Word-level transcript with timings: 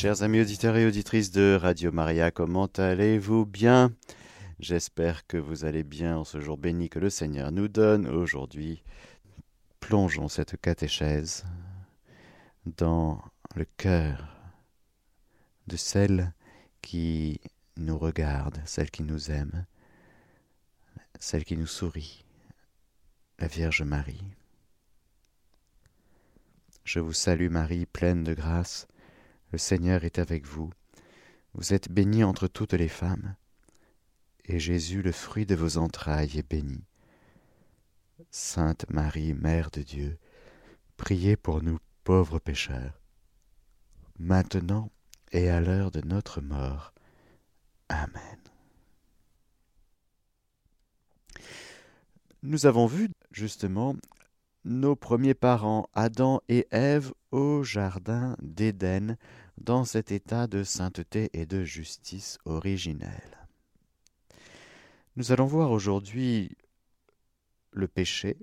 Chers 0.00 0.22
amis 0.22 0.40
auditeurs 0.40 0.76
et 0.76 0.86
auditrices 0.86 1.32
de 1.32 1.58
Radio 1.60 1.90
Maria, 1.90 2.30
comment 2.30 2.66
allez-vous 2.76 3.44
bien? 3.44 3.92
J'espère 4.60 5.26
que 5.26 5.36
vous 5.36 5.64
allez 5.64 5.82
bien 5.82 6.18
en 6.18 6.22
ce 6.22 6.38
jour 6.40 6.56
béni 6.56 6.88
que 6.88 7.00
le 7.00 7.10
Seigneur 7.10 7.50
nous 7.50 7.66
donne 7.66 8.06
aujourd'hui. 8.06 8.84
Plongeons 9.80 10.28
cette 10.28 10.56
catéchèse 10.60 11.44
dans 12.64 13.20
le 13.56 13.66
cœur 13.76 14.28
de 15.66 15.76
celle 15.76 16.32
qui 16.80 17.40
nous 17.76 17.98
regarde, 17.98 18.62
celle 18.66 18.92
qui 18.92 19.02
nous 19.02 19.32
aime, 19.32 19.66
celle 21.18 21.44
qui 21.44 21.56
nous 21.56 21.66
sourit, 21.66 22.24
la 23.40 23.48
Vierge 23.48 23.82
Marie. 23.82 24.22
Je 26.84 27.00
vous 27.00 27.12
salue 27.12 27.50
Marie, 27.50 27.86
pleine 27.86 28.22
de 28.22 28.32
grâce, 28.32 28.86
le 29.52 29.58
Seigneur 29.58 30.04
est 30.04 30.18
avec 30.18 30.46
vous. 30.46 30.70
Vous 31.54 31.72
êtes 31.72 31.90
bénie 31.90 32.24
entre 32.24 32.46
toutes 32.46 32.74
les 32.74 32.88
femmes, 32.88 33.34
et 34.44 34.58
Jésus, 34.58 35.02
le 35.02 35.12
fruit 35.12 35.46
de 35.46 35.54
vos 35.54 35.78
entrailles, 35.78 36.38
est 36.38 36.48
béni. 36.48 36.84
Sainte 38.30 38.88
Marie, 38.90 39.34
Mère 39.34 39.70
de 39.70 39.82
Dieu, 39.82 40.18
priez 40.96 41.36
pour 41.36 41.62
nous 41.62 41.78
pauvres 42.04 42.38
pécheurs, 42.38 43.00
maintenant 44.18 44.90
et 45.32 45.48
à 45.50 45.60
l'heure 45.60 45.90
de 45.90 46.00
notre 46.06 46.40
mort. 46.40 46.92
Amen. 47.88 48.38
Nous 52.42 52.66
avons 52.66 52.86
vu 52.86 53.10
justement 53.32 53.96
nos 54.64 54.96
premiers 54.96 55.34
parents, 55.34 55.88
Adam 55.94 56.40
et 56.48 56.66
Ève, 56.70 57.12
au 57.30 57.62
jardin 57.62 58.36
d'Éden, 58.42 59.16
dans 59.60 59.84
cet 59.84 60.12
état 60.12 60.46
de 60.46 60.62
sainteté 60.62 61.30
et 61.32 61.46
de 61.46 61.64
justice 61.64 62.38
originelle. 62.44 63.48
Nous 65.16 65.32
allons 65.32 65.46
voir 65.46 65.70
aujourd'hui 65.70 66.56
le 67.72 67.88
péché, 67.88 68.36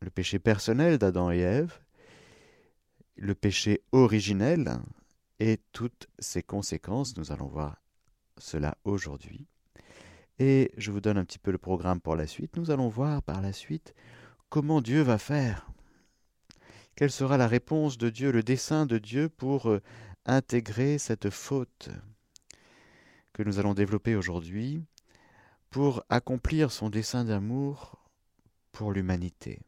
le 0.00 0.10
péché 0.10 0.38
personnel 0.38 0.98
d'Adam 0.98 1.30
et 1.30 1.40
Ève, 1.40 1.78
le 3.16 3.34
péché 3.34 3.82
originel 3.92 4.78
et 5.38 5.58
toutes 5.72 6.08
ses 6.18 6.42
conséquences. 6.42 7.16
Nous 7.16 7.32
allons 7.32 7.46
voir 7.46 7.82
cela 8.38 8.76
aujourd'hui. 8.84 9.46
Et 10.38 10.72
je 10.76 10.90
vous 10.90 11.00
donne 11.00 11.18
un 11.18 11.24
petit 11.24 11.38
peu 11.38 11.52
le 11.52 11.58
programme 11.58 12.00
pour 12.00 12.16
la 12.16 12.26
suite. 12.26 12.56
Nous 12.56 12.70
allons 12.70 12.88
voir 12.88 13.22
par 13.22 13.40
la 13.40 13.52
suite 13.52 13.94
comment 14.48 14.80
Dieu 14.80 15.02
va 15.02 15.18
faire. 15.18 15.70
Quelle 16.96 17.10
sera 17.10 17.36
la 17.36 17.48
réponse 17.48 17.98
de 17.98 18.08
Dieu, 18.08 18.30
le 18.30 18.42
dessein 18.42 18.86
de 18.86 18.98
Dieu 18.98 19.28
pour 19.28 19.68
euh, 19.68 19.82
intégrer 20.26 20.98
cette 20.98 21.30
faute 21.30 21.90
que 23.34 23.42
nous 23.42 23.58
allons 23.58 23.74
développer 23.74 24.14
aujourd'hui, 24.14 24.84
pour 25.70 26.04
accomplir 26.08 26.70
son 26.70 26.88
dessein 26.88 27.24
d'amour 27.24 27.98
pour 28.70 28.92
l'humanité. 28.92 29.60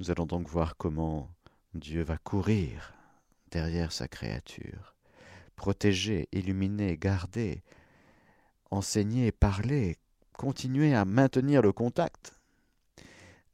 Nous 0.00 0.10
allons 0.10 0.26
donc 0.26 0.48
voir 0.48 0.76
comment 0.76 1.30
Dieu 1.72 2.02
va 2.02 2.18
courir 2.18 2.94
derrière 3.52 3.92
sa 3.92 4.08
créature, 4.08 4.96
protéger, 5.54 6.28
illuminer, 6.32 6.98
garder, 6.98 7.62
enseigner, 8.72 9.30
parler, 9.30 9.98
continuer 10.32 10.96
à 10.96 11.04
maintenir 11.04 11.62
le 11.62 11.72
contact 11.72 12.36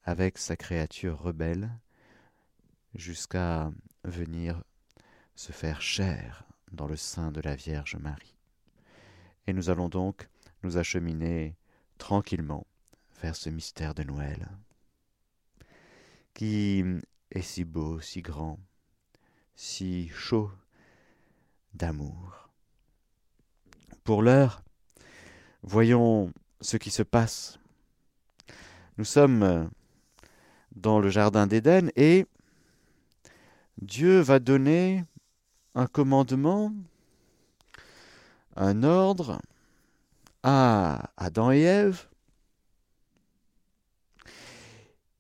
avec 0.05 0.39
sa 0.39 0.57
créature 0.57 1.21
rebelle 1.21 1.71
jusqu'à 2.95 3.71
venir 4.05 4.63
se 5.41 5.53
faire 5.53 5.81
chair 5.81 6.45
dans 6.71 6.87
le 6.87 6.97
sein 6.97 7.33
de 7.33 7.41
la 7.41 7.57
Vierge 7.57 7.97
Marie. 7.97 8.37
Et 9.47 9.55
nous 9.55 9.71
allons 9.71 9.89
donc 9.89 10.29
nous 10.63 10.77
acheminer 10.77 11.57
tranquillement 11.97 12.67
vers 13.23 13.35
ce 13.35 13.49
mystère 13.49 13.95
de 13.95 14.03
Noël, 14.03 14.51
qui 16.35 16.85
est 17.31 17.41
si 17.41 17.65
beau, 17.65 18.03
si 18.03 18.21
grand, 18.21 18.59
si 19.55 20.11
chaud 20.11 20.51
d'amour. 21.73 22.51
Pour 24.05 24.23
l'heure, 24.23 24.63
voyons 25.63 26.35
ce 26.61 26.77
qui 26.77 26.91
se 26.91 27.03
passe. 27.03 27.59
Nous 28.99 29.07
sommes 29.07 29.71
dans 30.77 31.01
le 31.01 31.09
Jardin 31.09 31.47
d'Éden 31.47 31.91
et 31.97 32.27
Dieu 33.81 34.21
va 34.21 34.39
donner 34.39 35.07
un 35.75 35.87
commandement, 35.87 36.73
un 38.57 38.83
ordre 38.83 39.41
à 40.43 41.11
Adam 41.17 41.53
et 41.53 41.61
Ève. 41.61 42.07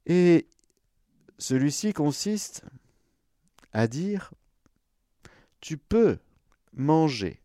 Et 0.06 0.48
celui-ci 1.38 1.92
consiste 1.92 2.64
à 3.72 3.86
dire, 3.86 4.32
tu 5.60 5.76
peux 5.76 6.18
manger 6.72 7.40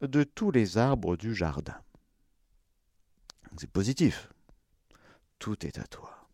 de 0.00 0.24
tous 0.24 0.50
les 0.50 0.78
arbres 0.78 1.16
du 1.16 1.34
jardin. 1.34 1.80
C'est 3.56 3.70
positif. 3.70 4.30
Tout 5.38 5.66
est 5.66 5.78
à 5.78 5.84
toi. 5.84 6.28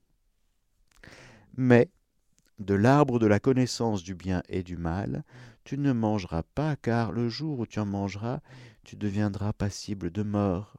Mais 1.57 1.91
de 2.59 2.75
l'arbre 2.75 3.19
de 3.19 3.27
la 3.27 3.41
connaissance 3.41 4.03
du 4.03 4.15
bien 4.15 4.43
et 4.49 4.63
du 4.63 4.77
mal, 4.77 5.25
tu 5.65 5.79
ne 5.79 5.93
mangeras 5.93 6.43
pas, 6.43 6.77
car 6.77 7.13
le 7.13 7.29
jour 7.29 7.61
où 7.61 7.67
tu 7.67 7.79
en 7.81 7.87
mangeras, 7.87 8.41
tu 8.85 8.97
deviendras 8.97 9.53
passible 9.53 10.11
de 10.11 10.23
mort. 10.23 10.77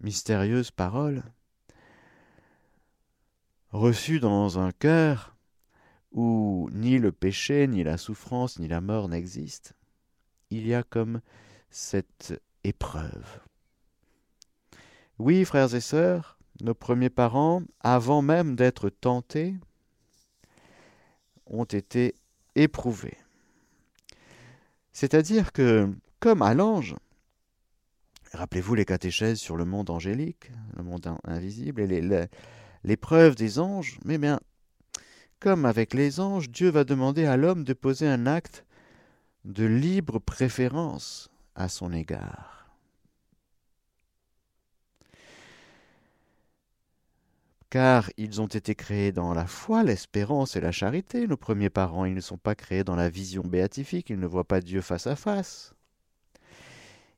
Mystérieuse 0.00 0.70
parole, 0.70 1.22
reçue 3.70 4.20
dans 4.20 4.58
un 4.58 4.70
cœur 4.70 5.36
où 6.12 6.68
ni 6.72 6.98
le 6.98 7.10
péché, 7.10 7.66
ni 7.66 7.82
la 7.82 7.96
souffrance, 7.96 8.58
ni 8.58 8.68
la 8.68 8.80
mort 8.80 9.08
n'existent, 9.08 9.74
il 10.50 10.66
y 10.66 10.74
a 10.74 10.82
comme 10.82 11.20
cette 11.70 12.40
épreuve. 12.62 13.40
Oui, 15.18 15.44
frères 15.44 15.74
et 15.74 15.80
sœurs, 15.80 16.38
nos 16.60 16.74
premiers 16.74 17.10
parents, 17.10 17.62
avant 17.80 18.22
même 18.22 18.56
d'être 18.56 18.88
tentés, 18.88 19.54
ont 21.46 21.64
été 21.64 22.14
éprouvés. 22.54 23.18
C'est-à-dire 24.92 25.52
que, 25.52 25.92
comme 26.20 26.42
à 26.42 26.54
l'ange, 26.54 26.94
rappelez-vous 28.32 28.74
les 28.74 28.84
catéchèses 28.84 29.38
sur 29.38 29.56
le 29.56 29.64
monde 29.64 29.90
angélique, 29.90 30.50
le 30.76 30.84
monde 30.84 31.16
invisible, 31.24 31.80
et 31.80 32.28
l'épreuve 32.84 33.34
des 33.34 33.58
anges, 33.58 33.98
mais 34.04 34.18
bien, 34.18 34.38
comme 35.40 35.64
avec 35.64 35.92
les 35.92 36.20
anges, 36.20 36.48
Dieu 36.48 36.70
va 36.70 36.84
demander 36.84 37.26
à 37.26 37.36
l'homme 37.36 37.64
de 37.64 37.72
poser 37.72 38.06
un 38.08 38.26
acte 38.26 38.64
de 39.44 39.64
libre 39.64 40.18
préférence 40.18 41.28
à 41.54 41.68
son 41.68 41.92
égard. 41.92 42.63
Car 47.70 48.10
ils 48.16 48.40
ont 48.40 48.46
été 48.46 48.74
créés 48.74 49.12
dans 49.12 49.34
la 49.34 49.46
foi, 49.46 49.82
l'espérance 49.82 50.56
et 50.56 50.60
la 50.60 50.72
charité. 50.72 51.26
Nos 51.26 51.36
premiers 51.36 51.70
parents, 51.70 52.04
ils 52.04 52.14
ne 52.14 52.20
sont 52.20 52.38
pas 52.38 52.54
créés 52.54 52.84
dans 52.84 52.96
la 52.96 53.08
vision 53.08 53.42
béatifique, 53.42 54.10
ils 54.10 54.18
ne 54.18 54.26
voient 54.26 54.46
pas 54.46 54.60
Dieu 54.60 54.80
face 54.80 55.06
à 55.06 55.16
face. 55.16 55.74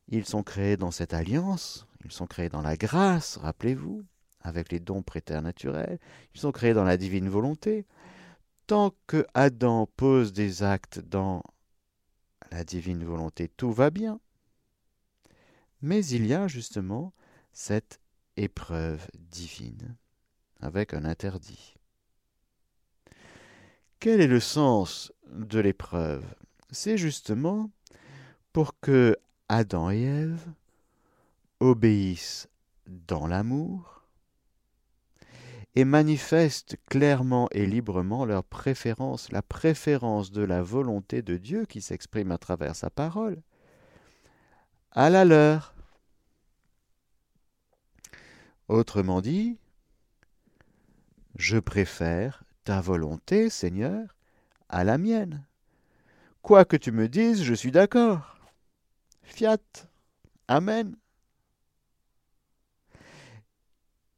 Ils 0.09 0.25
sont 0.25 0.43
créés 0.43 0.77
dans 0.77 0.91
cette 0.91 1.15
alliance, 1.15 1.87
ils 2.05 2.13
sont 2.13 2.27
créés 2.27 2.49
dans 2.49 2.63
la 2.63 2.77
grâce, 2.77 3.37
rappelez-vous, 3.37 4.05
avec 4.41 4.71
les 4.71 4.81
dons 4.81 5.03
préternaturels, 5.03 5.99
ils 6.35 6.41
sont 6.41 6.53
créés 6.53 6.75
dans 6.75 6.85
la 6.85 6.97
divine 6.97 7.29
volonté. 7.29 7.85
Tant 8.67 8.95
que 9.07 9.27
Adam 9.35 9.87
pose 9.97 10.33
des 10.33 10.63
actes 10.63 11.01
dans 11.01 11.43
la 12.51 12.65
divine 12.65 13.05
volonté, 13.05 13.49
tout 13.49 13.73
va 13.73 13.91
bien. 13.91 14.21
Mais 15.83 16.05
il 16.07 16.27
y 16.27 16.35
a 16.35 16.49
justement 16.49 17.13
cette 17.53 18.01
épreuve 18.37 19.07
divine 19.19 19.97
avec 20.61 20.95
un 20.95 21.05
interdit. 21.05 21.77
Quel 24.01 24.21
est 24.21 24.27
le 24.27 24.41
sens 24.41 25.13
de 25.31 25.59
l'épreuve? 25.59 26.25
C'est 26.71 26.99
justement 26.99 27.71
pour 28.53 28.79
que 28.81 29.17
Adam 29.49 29.91
et 29.91 30.03
Ève 30.03 30.47
obéissent 31.61 32.49
dans 32.87 33.27
l'amour 33.27 34.05
et 35.75 35.85
manifestent 35.85 36.77
clairement 36.87 37.49
et 37.53 37.67
librement 37.67 38.25
leur 38.25 38.45
préférence, 38.45 39.31
la 39.31 39.43
préférence 39.43 40.33
de 40.33 40.43
la 40.43 40.63
volonté 40.63 41.21
de 41.21 41.37
Dieu 41.37 41.67
qui 41.67 41.83
s'exprime 41.83 42.33
à 42.33 42.39
travers 42.39 42.75
sa 42.75 42.89
parole, 42.89 43.43
à 44.93 45.11
la 45.11 45.25
leur. 45.27 45.75
Autrement 48.69 49.21
dit, 49.21 49.59
je 51.37 51.59
préfère 51.59 52.45
ta 52.65 52.81
volonté, 52.81 53.51
Seigneur, 53.51 54.17
à 54.69 54.85
la 54.85 54.99
mienne. 54.99 55.45
Quoi 56.43 56.65
que 56.65 56.77
tu 56.77 56.93
me 56.93 57.09
dises, 57.09 57.43
je 57.43 57.55
suis 57.55 57.71
d'accord. 57.71 58.39
Fiat. 59.23 59.59
Amen. 60.49 60.97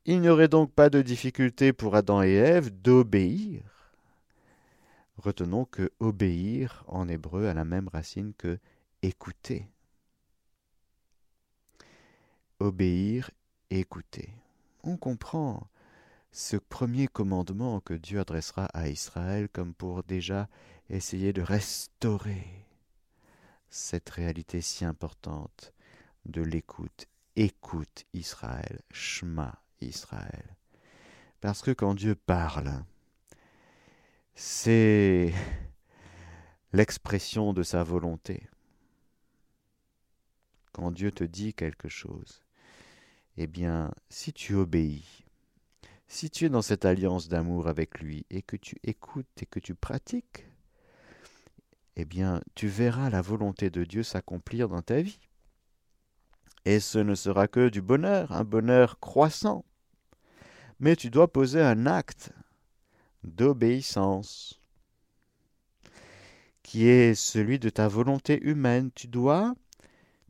Il 0.05 0.21
n'y 0.21 0.29
aurait 0.29 0.49
donc 0.49 0.73
pas 0.73 0.91
de 0.91 1.03
difficulté 1.03 1.73
pour 1.73 1.95
Adam 1.95 2.23
et 2.23 2.33
Ève 2.33 2.71
d'obéir. 2.71 3.63
Retenons 5.19 5.65
que 5.65 5.91
obéir 6.01 6.85
en 6.87 7.09
hébreu 7.09 7.47
a 7.49 7.55
la 7.55 7.65
même 7.65 7.89
racine 7.89 8.33
que 8.35 8.59
écouter. 9.03 9.69
Obéir, 12.61 13.31
écouter. 13.71 14.31
On 14.83 14.97
comprend 14.97 15.69
ce 16.31 16.57
premier 16.57 17.09
commandement 17.09 17.81
que 17.81 17.95
Dieu 17.95 18.21
adressera 18.21 18.67
à 18.67 18.89
Israël 18.89 19.49
comme 19.49 19.75
pour 19.75 20.03
déjà 20.03 20.49
essayer 20.91 21.33
de 21.33 21.43
restaurer 21.43 22.67
cette 23.71 24.09
réalité 24.11 24.61
si 24.61 24.85
importante 24.85 25.73
de 26.27 26.43
l'écoute. 26.43 27.07
Écoute 27.37 28.05
Israël, 28.13 28.81
Shema 28.91 29.63
Israël. 29.81 30.57
Parce 31.41 31.63
que 31.63 31.71
quand 31.71 31.95
Dieu 31.95 32.15
parle, 32.15 32.83
c'est 34.35 35.33
l'expression 36.73 37.53
de 37.53 37.63
sa 37.63 37.83
volonté. 37.83 38.49
Quand 40.73 40.91
Dieu 40.91 41.11
te 41.11 41.25
dit 41.25 41.55
quelque 41.55 41.89
chose, 41.89 42.43
eh 43.37 43.47
bien, 43.47 43.93
si 44.09 44.33
tu 44.33 44.55
obéis, 44.55 45.25
si 46.09 46.31
tu 46.31 46.47
es 46.47 46.49
dans 46.49 46.63
cette 46.63 46.87
alliance 46.87 47.29
d'amour 47.29 47.69
avec 47.69 48.01
lui 48.01 48.25
et 48.31 48.43
que 48.43 48.57
tu 48.57 48.77
écoutes 48.83 49.27
et 49.43 49.47
que 49.47 49.61
tu 49.61 49.75
pratiques, 49.75 50.47
eh 51.97 52.05
bien, 52.05 52.41
tu 52.55 52.69
verras 52.69 53.11
la 53.11 53.21
volonté 53.21 53.71
de 53.71 53.85
Dieu 53.85 54.03
s'accomplir 54.03 54.69
dans 54.69 54.83
ta 54.83 55.03
vie. 55.03 55.21
Et 56.65 56.81
ce 56.81 56.99
ne 56.99 57.15
sera 57.15 57.49
que 57.49 57.69
du 57.69 57.83
bonheur, 57.83 58.33
un 58.33 58.45
bonheur 58.45 59.01
croissant. 59.01 59.65
Mais 60.81 60.97
tu 60.97 61.11
dois 61.11 61.33
poser 61.33 61.61
un 61.61 61.87
acte 61.87 62.31
d'obéissance 63.25 64.61
qui 66.63 66.87
est 66.87 67.15
celui 67.15 67.59
de 67.59 67.69
ta 67.69 67.89
volonté 67.89 68.41
humaine. 68.43 68.91
Tu 68.95 69.09
dois, 69.09 69.55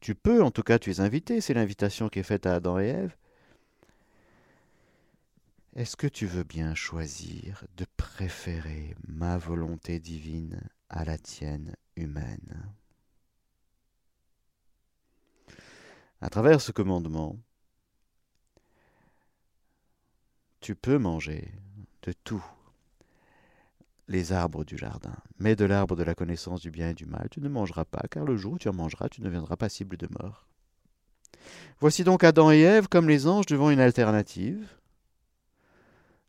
tu 0.01 0.15
peux, 0.15 0.43
en 0.43 0.51
tout 0.51 0.63
cas 0.63 0.79
tu 0.79 0.91
es 0.91 1.01
invité, 1.01 1.41
c'est 1.41 1.55
l'invitation 1.55 2.09
qui 2.09 2.21
est 2.21 2.23
faite 2.23 2.47
à 2.47 2.55
Adam 2.55 2.79
et 2.79 2.87
Ève. 2.87 3.17
Est-ce 5.77 5.97
que 5.97 6.07
tu 6.07 6.27
veux 6.27 6.45
bien 6.45 6.75
choisir 6.75 7.65
de 7.77 7.87
préférer 7.97 8.97
ma 9.07 9.39
volonté 9.39 10.01
divine 10.01 10.61
à 10.89 11.05
la 11.05 11.19
tienne 11.19 11.77
humaine? 11.95 12.73
À 16.21 16.31
travers 16.31 16.61
ce 16.61 16.73
commandement, 16.73 17.39
tu 20.61 20.75
peux 20.75 20.99
manger 20.99 21.53
de 22.03 22.13
tous 22.25 22.45
les 24.09 24.33
arbres 24.33 24.65
du 24.65 24.77
jardin, 24.77 25.15
mais 25.39 25.55
de 25.55 25.67
l'arbre 25.67 25.95
de 25.95 26.03
la 26.03 26.15
connaissance 26.15 26.63
du 26.63 26.71
bien 26.71 26.91
et 26.91 26.95
du 26.95 27.07
mal, 27.07 27.29
tu 27.31 27.41
ne 27.41 27.49
mangeras 27.49 27.85
pas, 27.85 28.03
car 28.11 28.25
le 28.25 28.37
jour 28.37 28.55
où 28.55 28.59
tu 28.59 28.69
en 28.69 28.73
mangeras, 28.73 29.11
tu 29.11 29.21
ne 29.21 29.27
deviendras 29.27 29.57
pas 29.57 29.69
cible 29.69 29.97
de 29.97 30.09
mort. 30.19 30.49
Voici 31.79 32.03
donc 32.03 32.25
Adam 32.25 32.51
et 32.51 32.61
Ève 32.61 32.89
comme 32.89 33.09
les 33.09 33.27
anges 33.29 33.47
devant 33.47 33.71
une 33.71 33.81
alternative, 33.81 34.78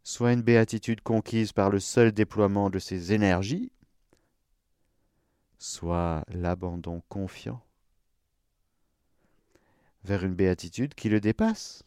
soit 0.03 0.33
une 0.33 0.41
béatitude 0.41 1.01
conquise 1.01 1.51
par 1.51 1.69
le 1.69 1.79
seul 1.79 2.11
déploiement 2.11 2.69
de 2.69 2.79
ses 2.79 3.13
énergies, 3.13 3.71
soit 5.57 6.23
l'abandon 6.29 7.01
confiant 7.09 7.61
vers 10.03 10.23
une 10.23 10.33
béatitude 10.33 10.95
qui 10.95 11.09
le 11.09 11.19
dépasse 11.19 11.83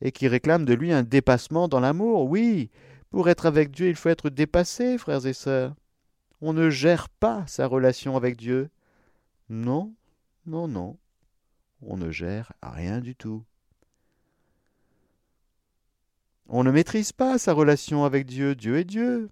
et 0.00 0.10
qui 0.10 0.28
réclame 0.28 0.64
de 0.64 0.74
lui 0.74 0.92
un 0.92 1.04
dépassement 1.04 1.68
dans 1.68 1.80
l'amour. 1.80 2.28
Oui, 2.28 2.70
pour 3.10 3.28
être 3.28 3.46
avec 3.46 3.70
Dieu, 3.70 3.88
il 3.88 3.94
faut 3.94 4.08
être 4.08 4.30
dépassé, 4.30 4.98
frères 4.98 5.26
et 5.26 5.32
sœurs. 5.32 5.74
On 6.40 6.52
ne 6.52 6.70
gère 6.70 7.08
pas 7.08 7.46
sa 7.46 7.66
relation 7.66 8.16
avec 8.16 8.36
Dieu. 8.36 8.68
Non, 9.48 9.94
non, 10.44 10.66
non. 10.66 10.98
On 11.82 11.96
ne 11.96 12.10
gère 12.10 12.52
rien 12.62 13.00
du 13.00 13.14
tout. 13.14 13.44
On 16.46 16.64
ne 16.64 16.70
maîtrise 16.70 17.12
pas 17.12 17.38
sa 17.38 17.52
relation 17.52 18.04
avec 18.04 18.26
Dieu. 18.26 18.54
Dieu 18.54 18.78
est 18.78 18.84
Dieu. 18.84 19.30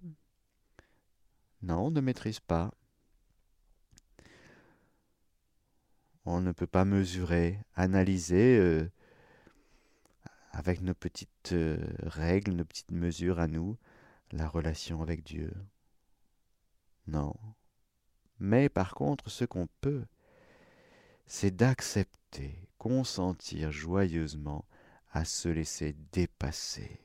Non, 1.61 1.87
on 1.87 1.91
ne 1.91 2.01
maîtrise 2.01 2.39
pas. 2.39 2.71
On 6.25 6.41
ne 6.41 6.51
peut 6.51 6.67
pas 6.67 6.85
mesurer, 6.85 7.59
analyser 7.75 8.57
euh, 8.57 8.89
avec 10.51 10.81
nos 10.81 10.93
petites 10.93 11.51
euh, 11.53 11.77
règles, 12.03 12.53
nos 12.53 12.65
petites 12.65 12.91
mesures 12.91 13.39
à 13.39 13.47
nous, 13.47 13.77
la 14.31 14.47
relation 14.47 15.01
avec 15.01 15.23
Dieu. 15.23 15.51
Non. 17.07 17.33
Mais 18.39 18.69
par 18.69 18.93
contre, 18.93 19.29
ce 19.29 19.45
qu'on 19.45 19.67
peut, 19.81 20.05
c'est 21.25 21.55
d'accepter, 21.55 22.67
consentir 22.77 23.71
joyeusement 23.71 24.65
à 25.11 25.25
se 25.25 25.49
laisser 25.49 25.95
dépasser. 26.11 26.99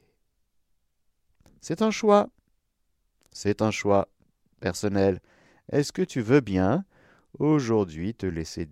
C'est 1.61 1.83
un 1.83 1.91
choix. 1.91 2.29
C'est 3.33 3.63
un 3.63 3.71
choix 3.71 4.09
personnel. 4.61 5.21
Est-ce 5.71 5.93
que 5.93 6.03
tu 6.03 6.21
veux 6.21 6.41
bien 6.41 6.85
aujourd'hui 7.39 8.15
te 8.15 8.27
laisser 8.27 8.69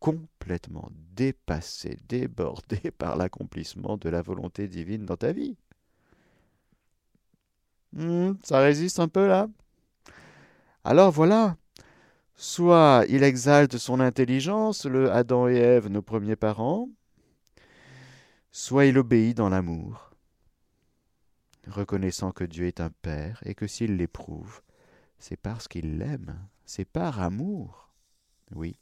complètement 0.00 0.90
dépassé, 1.14 1.98
débordé 2.08 2.90
par 2.98 3.16
l'accomplissement 3.16 3.96
de 3.96 4.08
la 4.08 4.22
volonté 4.22 4.68
divine 4.68 5.04
dans 5.04 5.16
ta 5.16 5.32
vie? 5.32 5.56
Hmm, 7.92 8.32
ça 8.42 8.60
résiste 8.60 9.00
un 9.00 9.08
peu 9.08 9.26
là? 9.26 9.48
Alors 10.84 11.10
voilà, 11.10 11.56
soit 12.36 13.04
il 13.08 13.22
exalte 13.22 13.78
son 13.78 14.00
intelligence, 14.00 14.86
le 14.86 15.10
Adam 15.12 15.48
et 15.48 15.56
Ève, 15.56 15.88
nos 15.88 16.02
premiers 16.02 16.36
parents, 16.36 16.88
soit 18.50 18.86
il 18.86 18.98
obéit 18.98 19.36
dans 19.36 19.48
l'amour, 19.48 20.10
reconnaissant 21.66 22.32
que 22.32 22.44
Dieu 22.44 22.66
est 22.66 22.80
un 22.80 22.90
Père 22.90 23.40
et 23.44 23.54
que 23.54 23.66
s'il 23.66 23.96
l'éprouve, 23.96 24.62
c'est 25.18 25.36
parce 25.36 25.68
qu'il 25.68 25.98
l'aime, 25.98 26.38
c'est 26.64 26.84
par 26.84 27.20
amour. 27.20 27.92
Oui, 28.52 28.78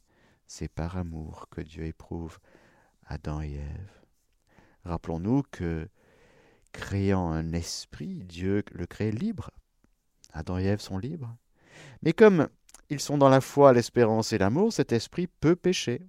c'est 0.47 0.69
par 0.69 0.97
amour 0.97 1.49
que 1.51 1.61
Dieu 1.61 1.85
éprouve 1.85 2.39
Adam 3.07 3.41
et 3.41 3.55
Ève. 3.55 4.03
Rappelons-nous 4.85 5.43
que, 5.51 5.89
créant 6.73 7.31
un 7.31 7.53
esprit, 7.53 8.23
Dieu 8.25 8.63
le 8.73 8.87
crée 8.87 9.11
libre. 9.11 9.51
Adam 10.33 10.59
et 10.59 10.65
Ève 10.65 10.81
sont 10.81 10.99
libres. 10.99 11.35
Mais 12.03 12.13
comme 12.13 12.49
ils 12.89 13.01
sont 13.01 13.19
dans 13.19 13.29
la 13.29 13.41
foi, 13.41 13.73
l'espérance 13.73 14.33
et 14.33 14.39
l'amour, 14.39 14.73
cet 14.73 14.93
esprit 14.93 15.27
peut 15.27 15.57
pécher. 15.57 16.03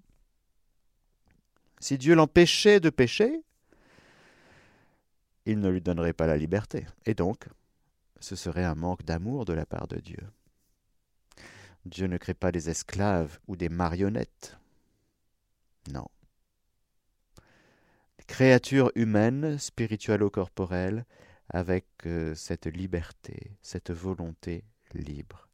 Si 1.80 1.98
Dieu 1.98 2.16
l'empêchait 2.16 2.80
de 2.80 2.90
pécher, 2.90 3.44
il 5.48 5.60
ne 5.62 5.70
lui 5.70 5.82
donnerait 5.82 6.14
pas 6.14 6.28
la 6.28 6.38
liberté. 6.38 6.86
Et 7.06 7.14
donc, 7.14 7.48
ce 8.20 8.36
serait 8.36 8.66
un 8.66 8.76
manque 8.76 9.04
d'amour 9.04 9.46
de 9.46 9.54
la 9.54 9.66
part 9.66 9.88
de 9.88 9.98
Dieu. 9.98 10.20
Dieu 11.86 12.08
ne 12.08 12.18
crée 12.18 12.34
pas 12.34 12.52
des 12.52 12.70
esclaves 12.70 13.40
ou 13.48 13.56
des 13.56 13.70
marionnettes. 13.70 14.58
Non. 15.90 16.08
Créature 18.28 18.92
humaine, 18.96 19.58
spiritualo-corporelle, 19.58 21.06
avec 21.50 21.86
euh, 22.06 22.36
cette 22.36 22.66
liberté, 22.66 23.52
cette 23.62 23.92
volonté 23.92 24.66
libre. 24.94 25.48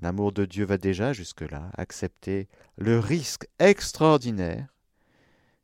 L'amour 0.00 0.32
de 0.32 0.46
Dieu 0.46 0.64
va 0.64 0.78
déjà 0.78 1.12
jusque-là 1.12 1.70
accepter 1.76 2.48
le 2.78 2.98
risque 2.98 3.46
extraordinaire 3.58 4.74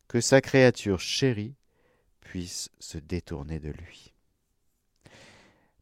que 0.06 0.20
sa 0.20 0.42
créature 0.42 1.00
chérie 1.00 1.54
puisse 2.28 2.68
se 2.78 2.98
détourner 2.98 3.58
de 3.58 3.70
lui. 3.70 4.12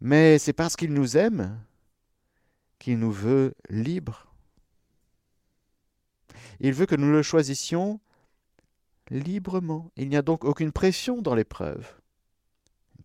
Mais 0.01 0.39
c'est 0.39 0.53
parce 0.53 0.77
qu'il 0.77 0.93
nous 0.93 1.17
aime 1.17 1.61
qu'il 2.79 3.01
nous 3.01 3.11
veut 3.11 3.55
libres. 3.69 4.33
Il 6.61 6.73
veut 6.73 6.87
que 6.87 6.95
nous 6.95 7.11
le 7.11 7.23
choisissions 7.23 7.99
librement. 9.11 9.91
Il 9.97 10.09
n'y 10.09 10.17
a 10.17 10.23
donc 10.23 10.45
aucune 10.45 10.71
pression 10.71 11.21
dans 11.21 11.35
l'épreuve. 11.35 11.97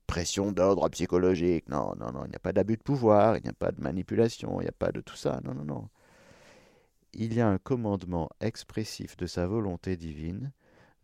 Pression 0.06 0.52
d'ordre 0.52 0.88
psychologique. 0.90 1.68
Non, 1.68 1.96
non, 2.00 2.12
non, 2.12 2.26
il 2.26 2.30
n'y 2.30 2.36
a 2.36 2.40
pas 2.40 2.54
d'abus 2.54 2.78
de 2.78 2.84
pouvoir, 2.84 3.38
il 3.38 3.44
n'y 3.44 3.50
a 3.50 3.54
pas 3.54 3.72
de 3.72 3.82
manipulation, 3.82 4.62
il 4.62 4.66
n'y 4.66 4.70
a 4.70 4.74
pas 4.74 4.92
de 4.92 5.02
tout 5.02 5.16
ça. 5.16 5.42
Non, 5.44 5.56
non, 5.56 5.66
non. 5.66 5.90
Il 7.14 7.34
y 7.34 7.42
a 7.42 7.48
un 7.48 7.58
commandement 7.58 8.30
expressif 8.40 9.18
de 9.18 9.26
sa 9.26 9.48
volonté 9.48 9.98
divine, 9.98 10.52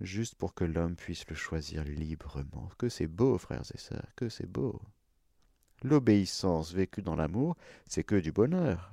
juste 0.01 0.35
pour 0.35 0.53
que 0.53 0.63
l'homme 0.63 0.95
puisse 0.95 1.27
le 1.29 1.35
choisir 1.35 1.83
librement. 1.83 2.69
Que 2.77 2.89
c'est 2.89 3.07
beau, 3.07 3.37
frères 3.37 3.63
et 3.73 3.77
sœurs, 3.77 4.07
que 4.15 4.29
c'est 4.29 4.49
beau. 4.49 4.81
L'obéissance 5.83 6.73
vécue 6.73 7.01
dans 7.01 7.15
l'amour, 7.15 7.55
c'est 7.87 8.03
que 8.03 8.15
du 8.15 8.31
bonheur. 8.31 8.91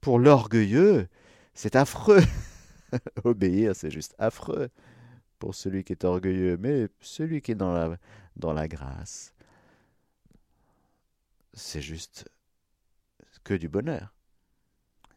Pour 0.00 0.18
l'orgueilleux, 0.18 1.08
c'est 1.54 1.76
affreux. 1.76 2.22
Obéir, 3.24 3.74
c'est 3.74 3.90
juste 3.90 4.14
affreux 4.18 4.70
pour 5.38 5.54
celui 5.54 5.84
qui 5.84 5.92
est 5.92 6.04
orgueilleux, 6.04 6.56
mais 6.56 6.88
celui 7.00 7.42
qui 7.42 7.52
est 7.52 7.56
dans 7.56 7.72
la, 7.72 7.98
dans 8.36 8.52
la 8.52 8.68
grâce, 8.68 9.34
c'est 11.52 11.82
juste 11.82 12.28
que 13.42 13.54
du 13.54 13.68
bonheur. 13.68 14.14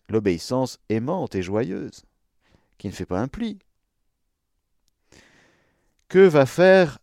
L'obéissance 0.09 0.79
aimante 0.89 1.35
et 1.35 1.41
joyeuse, 1.41 2.05
qui 2.77 2.87
ne 2.87 2.93
fait 2.93 3.05
pas 3.05 3.21
un 3.21 3.27
pli. 3.27 3.59
Que 6.09 6.19
va 6.19 6.45
faire 6.45 6.99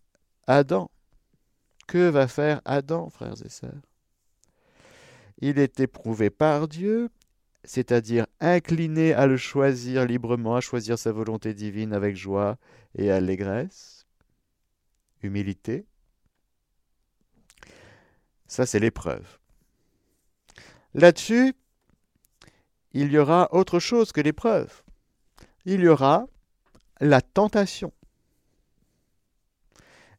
Adam? 0.46 0.90
Que 1.86 2.08
va 2.08 2.26
faire 2.26 2.62
Adam, 2.64 3.10
frères 3.10 3.34
et 3.44 3.48
sœurs? 3.48 3.82
Il 5.38 5.58
est 5.58 5.80
éprouvé 5.80 6.30
par 6.30 6.68
Dieu, 6.68 7.10
c'est-à-dire 7.64 8.26
incliné 8.40 9.12
à 9.12 9.26
le 9.26 9.36
choisir 9.36 10.06
librement, 10.06 10.56
à 10.56 10.60
choisir 10.60 10.98
sa 10.98 11.12
volonté 11.12 11.52
divine 11.52 11.92
avec 11.92 12.16
joie 12.16 12.56
et 12.94 13.10
allégresse, 13.10 14.06
humilité. 15.22 15.86
Ça, 18.46 18.64
c'est 18.64 18.78
l'épreuve. 18.78 19.38
Là-dessus, 20.94 21.54
il 22.92 23.10
y 23.10 23.18
aura 23.18 23.48
autre 23.52 23.80
chose 23.80 24.12
que 24.12 24.20
l'épreuve. 24.20 24.82
Il 25.64 25.80
y 25.80 25.88
aura 25.88 26.26
la 27.00 27.20
tentation. 27.20 27.92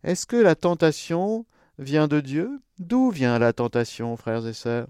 Est-ce 0.06 0.28
que 0.28 0.36
la 0.36 0.54
tentation 0.54 1.48
vient 1.80 2.08
de 2.08 2.22
Dieu? 2.22 2.62
D'où 2.78 3.10
vient 3.10 3.40
la 3.40 3.54
tentation, 3.54 4.16
frères 4.16 4.46
et 4.46 4.54
sœurs? 4.54 4.88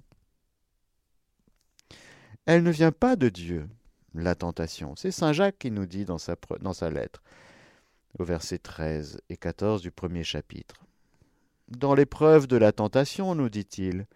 Elle 2.46 2.64
ne 2.64 2.70
vient 2.70 2.92
pas 2.92 3.16
de 3.16 3.30
Dieu, 3.30 3.70
la 4.14 4.36
tentation. 4.36 4.94
C'est 4.98 5.12
Saint 5.12 5.32
Jacques 5.32 5.58
qui 5.58 5.72
nous 5.72 5.86
dit 5.86 6.04
dans 6.04 6.18
sa, 6.18 6.90
lettre, 6.90 7.24
au 8.20 8.26
verset 8.26 8.58
13 8.58 9.22
et 9.30 9.38
14 9.38 9.82
du 9.82 9.90
premier 9.90 10.26
chapitre. 10.26 10.84
Dans 11.70 11.96
l'épreuve 11.96 12.46
de 12.48 12.58
la 12.58 12.74
tentation, 12.74 13.36
nous 13.36 13.50
dit-il, 13.50 14.08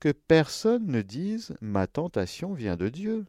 que 0.00 0.10
personne 0.10 0.88
ne 0.88 1.02
dise 1.02 1.54
Ma 1.60 1.86
tentation 1.86 2.54
vient 2.54 2.76
de 2.76 2.88
Dieu. 2.88 3.24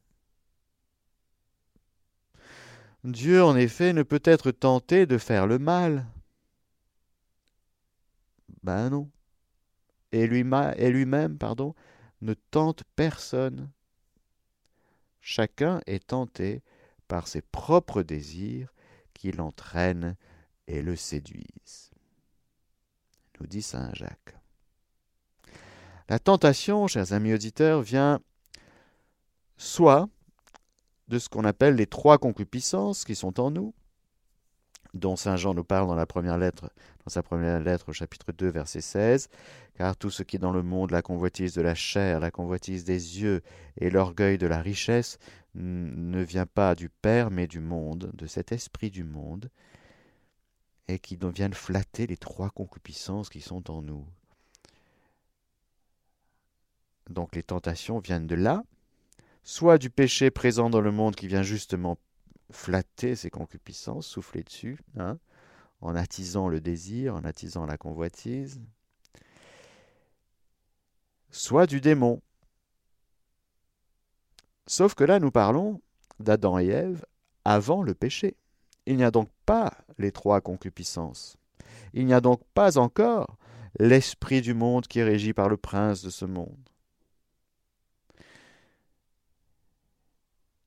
Dieu, 3.04 3.44
en 3.44 3.56
effet, 3.56 3.94
ne 3.94 4.01
peut 4.01 4.24
être 4.24 4.50
tenté 4.50 5.06
de 5.06 5.20
faire 5.20 5.46
le 5.46 5.60
mal. 5.60 6.08
Ben 8.63 8.89
non. 8.89 9.10
Et 10.12 10.27
lui-même, 10.27 11.38
pardon, 11.38 11.74
ne 12.22 12.34
tente 12.34 12.84
personne. 12.96 13.70
Chacun 15.22 15.82
est 15.86 16.08
tenté 16.08 16.62
par 17.08 17.27
ses 17.27 17.41
propres 17.41 18.03
désirs 18.03 18.74
qui 19.13 19.32
l'entraînent 19.32 20.15
et 20.68 20.82
le 20.82 20.96
séduisent. 20.96 21.91
Nous 23.39 23.48
dit 23.48 23.62
Saint 23.62 23.94
Jacques. 23.94 24.36
La 26.10 26.20
tentation, 26.20 26.88
chers 26.88 27.13
amis 27.13 27.34
auditeurs, 27.34 27.82
vient 27.82 28.20
soit 29.58 30.10
de 31.08 31.20
ce 31.20 31.30
qu'on 31.30 31.46
appelle 31.46 31.75
les 31.75 31.88
trois 31.88 32.18
concupiscences 32.18 33.06
qui 33.06 33.15
sont 33.15 33.39
en 33.39 33.51
nous, 33.51 33.74
dont 34.93 35.15
Saint 35.15 35.38
Jean 35.38 35.53
nous 35.53 35.63
parle 35.63 35.88
dans 35.88 35.95
la 35.95 36.05
première 36.05 36.38
lettre, 36.38 36.69
dans 37.05 37.10
sa 37.10 37.24
première 37.24 37.60
lettre 37.60 37.89
au 37.89 37.93
chapitre 37.93 38.31
2, 38.31 38.50
verset 38.50 38.81
16, 38.81 39.29
car 39.75 39.95
tout 39.95 40.10
ce 40.10 40.24
qui 40.24 40.36
est 40.36 40.39
dans 40.39 40.51
le 40.51 40.63
monde, 40.63 40.91
la 40.91 41.01
convoitise 41.01 41.53
de 41.53 41.62
la 41.62 41.75
chair, 41.75 42.19
la 42.19 42.31
convoitise 42.31 42.83
des 42.83 43.21
yeux 43.21 43.41
et 43.77 43.89
l'orgueil 43.89 44.38
de 44.38 44.48
la 44.48 44.62
richesse, 44.62 45.17
ne 45.55 46.21
vient 46.21 46.45
pas 46.45 46.75
du 46.75 46.89
Père, 46.89 47.31
mais 47.31 47.48
du 47.48 47.60
monde, 47.60 48.12
de 48.13 48.25
cet 48.25 48.51
esprit 48.51 48.89
du 48.89 49.03
monde, 49.03 49.50
et 50.88 51.00
qui 51.00 51.17
viennent 51.33 51.53
flatter 51.53 52.07
les 52.07 52.17
trois 52.17 52.50
concupiscences 52.50 53.29
qui 53.29 53.41
sont 53.41 53.69
en 53.71 53.81
nous. 53.81 54.05
Donc 57.10 57.36
les 57.36 57.43
tentations 57.43 58.00
viennent 58.00 58.27
de 58.27 58.36
là, 58.36 58.63
soit 59.43 59.77
du 59.77 59.89
péché 59.89 60.31
présent 60.31 60.69
dans 60.69 60.81
le 60.81 60.91
monde 60.91 61.15
qui 61.15 61.27
vient 61.27 61.43
justement 61.43 61.98
flatter 62.51 63.15
ses 63.15 63.29
concupiscences, 63.29 64.08
souffler 64.08 64.43
dessus, 64.43 64.79
hein, 64.98 65.17
en 65.81 65.96
attisant 65.96 66.48
le 66.48 66.62
désir, 66.62 67.15
en 67.15 67.24
attisant 67.24 67.65
la 67.65 67.77
convoitise, 67.77 68.62
soit 71.31 71.67
du 71.67 71.81
démon. 71.81 72.22
Sauf 74.67 74.93
que 74.93 75.03
là, 75.03 75.20
nous 75.20 75.31
parlons 75.31 75.81
d'Adam 76.20 76.60
et 76.60 76.67
Ève 76.67 77.05
avant 77.46 77.81
le 77.81 77.93
péché. 77.93 78.36
Il 78.86 78.98
n'y 78.98 79.03
a 79.03 79.12
donc 79.12 79.29
pas 79.46 79.74
les 79.98 80.12
trois 80.12 80.41
concupiscences. 80.41 81.38
Il 81.93 82.05
n'y 82.05 82.13
a 82.13 82.22
donc 82.22 82.41
pas 82.53 82.77
encore 82.77 83.38
l'esprit 83.79 84.41
du 84.41 84.53
monde 84.53 84.88
qui 84.88 85.00
est 85.00 85.03
régi 85.03 85.34
par 85.34 85.50
le 85.50 85.58
prince 85.58 86.01
de 86.03 86.10
ce 86.10 86.25
monde. 86.25 86.70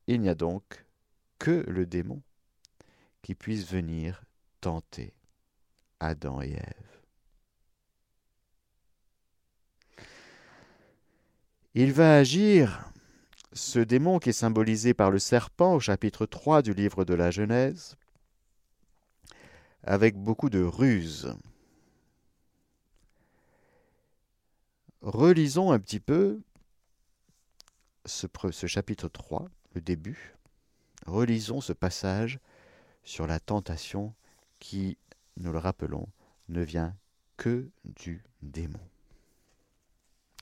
Il 0.06 0.20
n'y 0.20 0.28
a 0.28 0.34
donc 0.34 0.83
que 1.38 1.64
le 1.68 1.86
démon 1.86 2.22
qui 3.22 3.34
puisse 3.34 3.66
venir 3.66 4.22
tenter 4.60 5.14
Adam 6.00 6.42
et 6.42 6.52
Ève. 6.52 6.94
Il 11.74 11.92
va 11.92 12.16
agir, 12.16 12.88
ce 13.52 13.80
démon 13.80 14.18
qui 14.18 14.28
est 14.28 14.32
symbolisé 14.32 14.94
par 14.94 15.10
le 15.10 15.18
serpent 15.18 15.74
au 15.74 15.80
chapitre 15.80 16.24
3 16.26 16.62
du 16.62 16.72
livre 16.72 17.04
de 17.04 17.14
la 17.14 17.30
Genèse, 17.30 17.96
avec 19.82 20.16
beaucoup 20.16 20.50
de 20.50 20.62
ruse. 20.62 21.34
Relisons 25.00 25.72
un 25.72 25.78
petit 25.78 26.00
peu 26.00 26.40
ce, 28.06 28.26
ce 28.50 28.66
chapitre 28.66 29.08
3 29.08 29.48
le 29.74 29.80
début, 29.80 30.34
relisons 31.06 31.60
ce 31.60 31.72
passage 31.72 32.38
sur 33.02 33.26
la 33.26 33.40
tentation 33.40 34.14
qui, 34.58 34.98
nous 35.36 35.52
le 35.52 35.58
rappelons, 35.58 36.08
ne 36.48 36.62
vient 36.62 36.96
que 37.36 37.68
du 37.84 38.24
démon. 38.42 38.80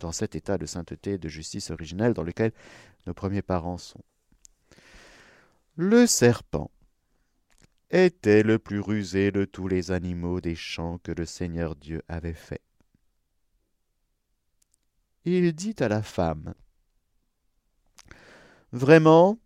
Dans 0.00 0.12
cet 0.12 0.34
état 0.34 0.58
de 0.58 0.66
sainteté 0.66 1.12
et 1.12 1.18
de 1.18 1.28
justice 1.28 1.70
originelle 1.70 2.14
dans 2.14 2.22
lequel 2.22 2.52
nos 3.06 3.14
premiers 3.14 3.42
parents 3.42 3.78
sont. 3.78 4.02
Le 5.76 6.06
serpent 6.06 6.70
était 7.90 8.42
le 8.42 8.58
plus 8.58 8.80
rusé 8.80 9.30
de 9.30 9.44
tous 9.44 9.68
les 9.68 9.90
animaux 9.90 10.40
des 10.40 10.54
champs 10.54 10.98
que 10.98 11.12
le 11.12 11.26
Seigneur 11.26 11.76
Dieu 11.76 12.02
avait 12.08 12.34
faits. 12.34 12.62
Il 15.24 15.52
dit 15.52 15.76
à 15.78 15.88
la 15.88 16.02
femme 16.02 16.54
Vraiment 18.72 19.38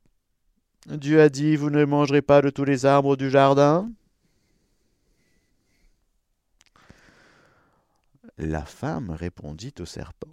Dieu 0.87 1.21
a 1.21 1.29
dit, 1.29 1.57
vous 1.57 1.71
ne 1.71 1.85
mangerez 1.85 2.23
pas 2.23 2.41
de 2.41 2.49
tous 2.49 2.65
les 2.65 2.87
arbres 2.87 3.17
du 3.17 3.29
jardin? 3.29 3.91
La 8.39 8.65
femme 8.65 9.11
répondit 9.11 9.75
au 9.81 9.85
serpent. 9.85 10.29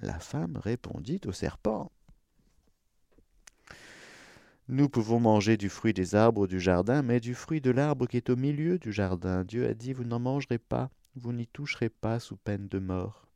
La 0.00 0.18
femme 0.18 0.56
répondit 0.56 1.20
au 1.26 1.32
serpent. 1.32 1.92
Nous 4.68 4.88
pouvons 4.88 5.20
manger 5.20 5.58
du 5.58 5.68
fruit 5.68 5.92
des 5.92 6.14
arbres 6.14 6.46
du 6.46 6.58
jardin, 6.58 7.02
mais 7.02 7.20
du 7.20 7.34
fruit 7.34 7.60
de 7.60 7.70
l'arbre 7.70 8.06
qui 8.06 8.16
est 8.16 8.30
au 8.30 8.36
milieu 8.36 8.78
du 8.78 8.90
jardin, 8.90 9.44
Dieu 9.44 9.68
a 9.68 9.74
dit, 9.74 9.92
vous 9.92 10.04
n'en 10.04 10.18
mangerez 10.18 10.58
pas, 10.58 10.88
vous 11.14 11.34
n'y 11.34 11.46
toucherez 11.46 11.90
pas 11.90 12.18
sous 12.20 12.36
peine 12.36 12.68
de 12.68 12.78
mort. 12.78 13.26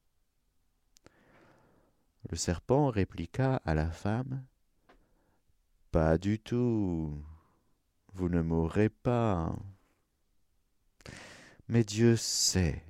Le 2.31 2.37
serpent 2.39 2.89
répliqua 2.89 3.61
à 3.67 3.75
la 3.75 3.91
femme 3.91 4.43
Pas 5.91 6.19
du 6.19 6.39
tout. 6.39 7.19
Vous 8.13 8.29
ne 8.29 8.43
mourrez 8.43 8.91
pas. 8.91 9.57
Mais 11.69 11.83
Dieu 11.83 12.17
sait 12.17 12.83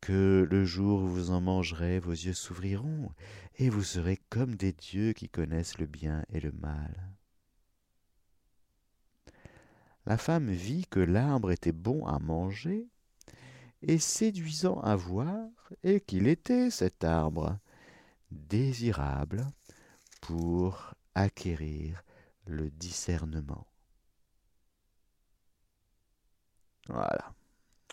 que 0.00 0.46
le 0.50 0.64
jour 0.64 1.02
où 1.02 1.08
vous 1.08 1.30
en 1.30 1.40
mangerez, 1.40 1.98
vos 1.98 2.12
yeux 2.12 2.32
s'ouvriront, 2.32 3.10
et 3.56 3.68
vous 3.68 3.82
serez 3.82 4.18
comme 4.30 4.54
des 4.54 4.72
dieux 4.72 5.12
qui 5.12 5.28
connaissent 5.28 5.78
le 5.78 5.86
bien 5.86 6.24
et 6.32 6.40
le 6.40 6.52
mal. 6.52 6.94
La 10.06 10.16
femme 10.16 10.50
vit 10.50 10.86
que 10.86 11.00
l'arbre 11.00 11.50
était 11.50 11.72
bon 11.72 12.06
à 12.06 12.18
manger 12.18 12.86
et 13.82 13.98
séduisant 13.98 14.80
à 14.80 14.96
voir, 14.96 15.46
et 15.82 16.00
qu'il 16.00 16.28
était 16.28 16.70
cet 16.70 17.04
arbre 17.04 17.58
désirable 18.30 19.46
pour 20.22 20.94
acquérir 21.22 22.02
le 22.46 22.70
discernement. 22.70 23.66
Voilà. 26.88 27.34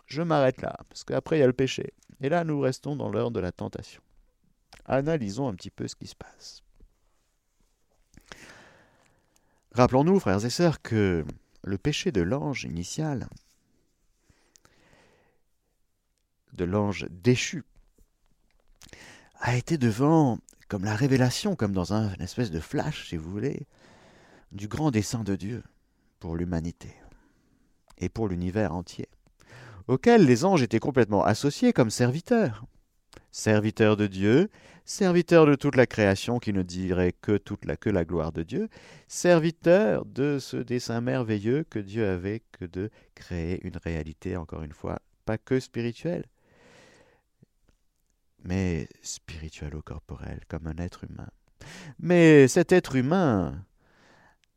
Je 0.05 0.21
m'arrête 0.21 0.61
là, 0.61 0.77
parce 0.89 1.03
qu'après 1.03 1.37
il 1.37 1.39
y 1.41 1.43
a 1.43 1.47
le 1.47 1.53
péché. 1.53 1.93
Et 2.21 2.29
là, 2.29 2.43
nous 2.43 2.59
restons 2.59 2.95
dans 2.95 3.09
l'heure 3.09 3.31
de 3.31 3.39
la 3.39 3.51
tentation. 3.51 4.01
Analysons 4.85 5.47
un 5.47 5.55
petit 5.55 5.71
peu 5.71 5.87
ce 5.87 5.95
qui 5.95 6.07
se 6.07 6.15
passe. 6.15 6.63
Rappelons-nous, 9.71 10.19
frères 10.19 10.45
et 10.45 10.49
sœurs, 10.49 10.81
que 10.81 11.25
le 11.63 11.77
péché 11.77 12.11
de 12.11 12.21
l'ange 12.21 12.63
initial, 12.63 13.27
de 16.53 16.63
l'ange 16.63 17.07
déchu, 17.09 17.65
a 19.39 19.57
été 19.57 19.77
devant 19.77 20.39
comme 20.67 20.85
la 20.85 20.95
révélation, 20.95 21.55
comme 21.55 21.73
dans 21.73 21.93
un, 21.93 22.13
une 22.15 22.21
espèce 22.21 22.51
de 22.51 22.59
flash, 22.59 23.09
si 23.09 23.17
vous 23.17 23.29
voulez, 23.29 23.67
du 24.51 24.67
grand 24.67 24.91
dessein 24.91 25.23
de 25.23 25.35
Dieu 25.35 25.63
pour 26.19 26.35
l'humanité 26.35 26.93
et 27.97 28.09
pour 28.09 28.27
l'univers 28.27 28.73
entier, 28.73 29.07
auquel 29.87 30.25
les 30.25 30.45
anges 30.45 30.63
étaient 30.63 30.79
complètement 30.79 31.23
associés 31.23 31.73
comme 31.73 31.89
serviteurs. 31.89 32.65
Serviteurs 33.31 33.97
de 33.97 34.07
Dieu, 34.07 34.49
serviteurs 34.85 35.45
de 35.45 35.55
toute 35.55 35.75
la 35.75 35.85
création 35.85 36.39
qui 36.39 36.53
ne 36.53 36.61
dirait 36.61 37.11
que 37.11 37.37
toute 37.37 37.65
la 37.65 37.75
que 37.75 37.89
la 37.89 38.05
gloire 38.05 38.31
de 38.31 38.43
Dieu, 38.43 38.69
serviteurs 39.07 40.05
de 40.05 40.39
ce 40.39 40.57
dessein 40.57 41.01
merveilleux 41.01 41.65
que 41.69 41.79
Dieu 41.79 42.07
avait 42.07 42.43
que 42.53 42.65
de 42.65 42.89
créer 43.13 43.59
une 43.67 43.77
réalité, 43.77 44.37
encore 44.37 44.63
une 44.63 44.71
fois, 44.71 44.99
pas 45.25 45.37
que 45.37 45.59
spirituelle, 45.59 46.25
mais 48.45 48.87
spirituelle 49.01 49.75
ou 49.75 49.81
corporelle, 49.81 50.41
comme 50.47 50.67
un 50.67 50.77
être 50.77 51.03
humain. 51.03 51.29
Mais 51.99 52.47
cet 52.47 52.71
être 52.71 52.95
humain 52.95 53.65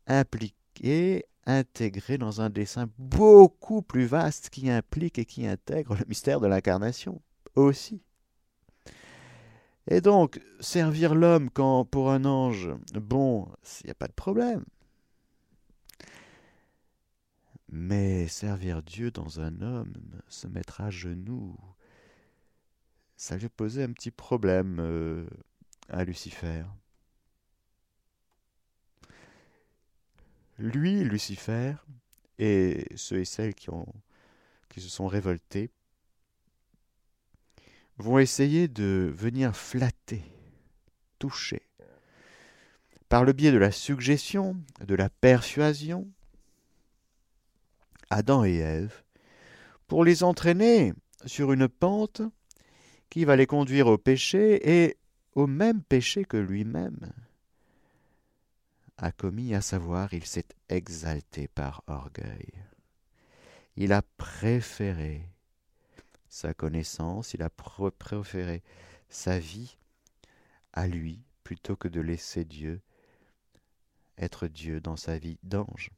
impliqué, 0.07 1.25
intégré 1.45 2.17
dans 2.17 2.41
un 2.41 2.49
dessin 2.49 2.87
beaucoup 2.97 3.81
plus 3.81 4.05
vaste 4.05 4.49
qui 4.51 4.69
implique 4.69 5.17
et 5.17 5.25
qui 5.25 5.47
intègre 5.47 5.95
le 5.95 6.05
mystère 6.07 6.39
de 6.39 6.47
l'incarnation 6.47 7.21
aussi. 7.55 8.01
Et 9.87 10.01
donc, 10.01 10.39
servir 10.59 11.15
l'homme 11.15 11.49
quand 11.49 11.83
pour 11.83 12.11
un 12.11 12.25
ange, 12.25 12.69
bon, 12.93 13.49
il 13.81 13.87
n'y 13.87 13.91
a 13.91 13.95
pas 13.95 14.07
de 14.07 14.13
problème. 14.13 14.63
Mais 17.71 18.27
servir 18.27 18.83
Dieu 18.83 19.09
dans 19.09 19.39
un 19.39 19.61
homme, 19.61 19.93
se 20.27 20.47
mettre 20.47 20.81
à 20.81 20.91
genoux, 20.91 21.55
ça 23.19 23.35
lui 23.35 23.49
posait 23.49 23.83
un 23.83 23.91
petit 23.91 24.11
problème 24.11 24.77
euh, 24.79 25.27
à 25.89 26.05
Lucifer. 26.05 26.63
Lui, 30.57 31.03
Lucifer, 31.03 31.73
et 32.37 32.85
ceux 32.95 33.19
et 33.19 33.25
celles 33.25 33.55
qui, 33.55 33.69
qui 34.69 34.79
se 34.79 34.87
sont 34.87 35.07
révoltés, 35.07 35.69
vont 37.97 38.19
essayer 38.19 38.69
de 38.69 39.13
venir 39.13 39.53
flatter, 39.53 40.23
toucher, 41.19 41.67
par 43.09 43.25
le 43.25 43.33
biais 43.33 43.51
de 43.51 43.57
la 43.57 43.73
suggestion, 43.73 44.55
de 44.87 44.95
la 44.95 45.09
persuasion, 45.09 46.09
Adam 48.09 48.45
et 48.45 48.59
Ève, 48.59 49.03
pour 49.87 50.05
les 50.05 50.23
entraîner 50.23 50.93
sur 51.25 51.51
une 51.51 51.67
pente 51.67 52.21
qui 53.09 53.25
va 53.25 53.35
les 53.35 53.47
conduire 53.47 53.87
au 53.87 53.97
péché 53.97 54.85
et 54.85 54.97
au 55.33 55.47
même 55.47 55.81
péché 55.81 56.25
que 56.25 56.37
lui-même 56.37 57.11
a 58.97 59.11
commis, 59.11 59.53
à 59.53 59.61
savoir 59.61 60.13
il 60.13 60.25
s'est 60.25 60.47
exalté 60.67 61.47
par 61.47 61.83
orgueil. 61.87 62.51
Il 63.75 63.93
a 63.93 64.01
préféré 64.01 65.25
sa 66.27 66.53
connaissance, 66.53 67.33
il 67.33 67.41
a 67.41 67.49
préféré 67.49 68.61
sa 69.09 69.39
vie 69.39 69.77
à 70.73 70.87
lui 70.87 71.23
plutôt 71.43 71.75
que 71.75 71.87
de 71.87 72.01
laisser 72.01 72.43
Dieu 72.45 72.81
être 74.17 74.47
Dieu 74.47 74.81
dans 74.81 74.97
sa 74.97 75.17
vie 75.17 75.39
d'ange. 75.43 75.91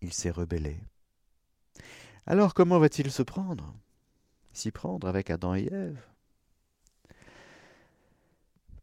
Il 0.00 0.12
s'est 0.12 0.30
rebellé. 0.30 0.80
Alors 2.26 2.54
comment 2.54 2.78
va-t-il 2.78 3.10
se 3.10 3.22
prendre? 3.22 3.72
S'y 4.52 4.70
prendre 4.70 5.08
avec 5.08 5.30
Adam 5.30 5.54
et 5.54 5.68
Ève 5.72 6.00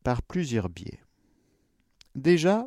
Par 0.03 0.21
plusieurs 0.21 0.69
biais. 0.69 0.99
Déjà, 2.15 2.65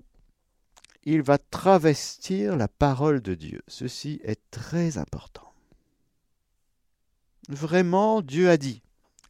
il 1.05 1.23
va 1.23 1.39
travestir 1.39 2.57
la 2.57 2.69
parole 2.69 3.21
de 3.21 3.35
Dieu. 3.35 3.63
Ceci 3.67 4.21
est 4.23 4.41
très 4.51 4.99
important. 4.99 5.53
Vraiment, 7.49 8.23
Dieu 8.23 8.49
a 8.49 8.57
dit. 8.57 8.83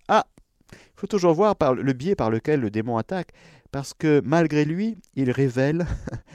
Ah, 0.08 0.26
il 0.72 0.78
faut 0.96 1.06
toujours 1.06 1.32
voir 1.32 1.56
le 1.74 1.92
biais 1.92 2.14
par 2.14 2.30
lequel 2.30 2.61
le 2.61 2.70
démon 2.70 2.98
attaque, 2.98 3.32
parce 3.70 3.94
que 3.94 4.20
malgré 4.24 4.66
lui, 4.66 4.98
il 5.14 5.30
révèle, 5.30 5.87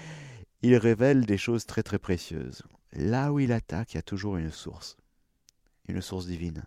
il 0.64 0.76
révèle 0.76 1.26
des 1.26 1.38
choses 1.38 1.66
très 1.68 1.84
très 1.84 2.00
précieuses. 2.00 2.64
Là 2.94 3.32
où 3.32 3.40
il 3.40 3.52
attaque, 3.52 3.94
il 3.94 3.98
y 3.98 4.00
a 4.00 4.04
toujours 4.04 4.38
une 4.38 4.52
source, 4.52 4.98
une 5.88 6.02
source 6.02 6.26
divine. 6.26 6.66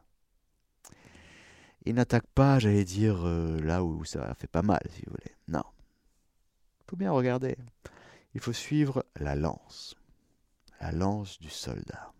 Il 1.84 1.94
n'attaque 1.94 2.26
pas, 2.34 2.58
j'allais 2.58 2.84
dire, 2.84 3.26
euh, 3.26 3.58
là 3.60 3.82
où 3.82 4.04
ça 4.04 4.34
fait 4.34 4.46
pas 4.46 4.62
mal, 4.62 4.80
si 4.90 5.02
vous 5.06 5.12
voulez. 5.12 5.34
Non 5.48 5.64
faut 6.90 6.96
bien 6.96 7.12
regarder. 7.12 7.56
Il 8.34 8.40
faut 8.40 8.52
suivre 8.52 9.06
la 9.14 9.36
lance, 9.36 9.94
la 10.80 10.90
lance 10.90 11.38
du 11.38 11.48
soldat, 11.48 12.12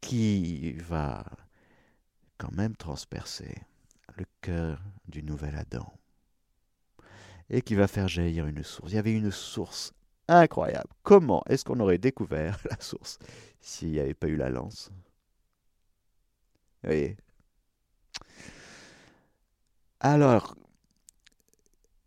qui 0.00 0.72
va 0.74 1.24
quand 2.38 2.52
même 2.52 2.76
transpercer 2.76 3.56
le 4.16 4.24
cœur 4.40 4.80
du 5.08 5.24
nouvel 5.24 5.56
Adam 5.56 5.92
et 7.48 7.60
qui 7.60 7.74
va 7.74 7.88
faire 7.88 8.06
jaillir 8.06 8.46
une 8.46 8.62
source. 8.62 8.92
Il 8.92 8.94
y 8.94 8.98
avait 8.98 9.14
une 9.14 9.32
source 9.32 9.92
incroyable. 10.28 10.88
Comment 11.02 11.42
est-ce 11.48 11.64
qu'on 11.64 11.80
aurait 11.80 11.98
découvert 11.98 12.60
la 12.70 12.78
source 12.78 13.18
s'il 13.60 13.90
n'y 13.90 13.98
avait 13.98 14.14
pas 14.14 14.28
eu 14.28 14.36
la 14.36 14.48
lance? 14.48 14.92
Vous 16.82 16.90
voyez? 16.90 17.16
Alors, 20.00 20.56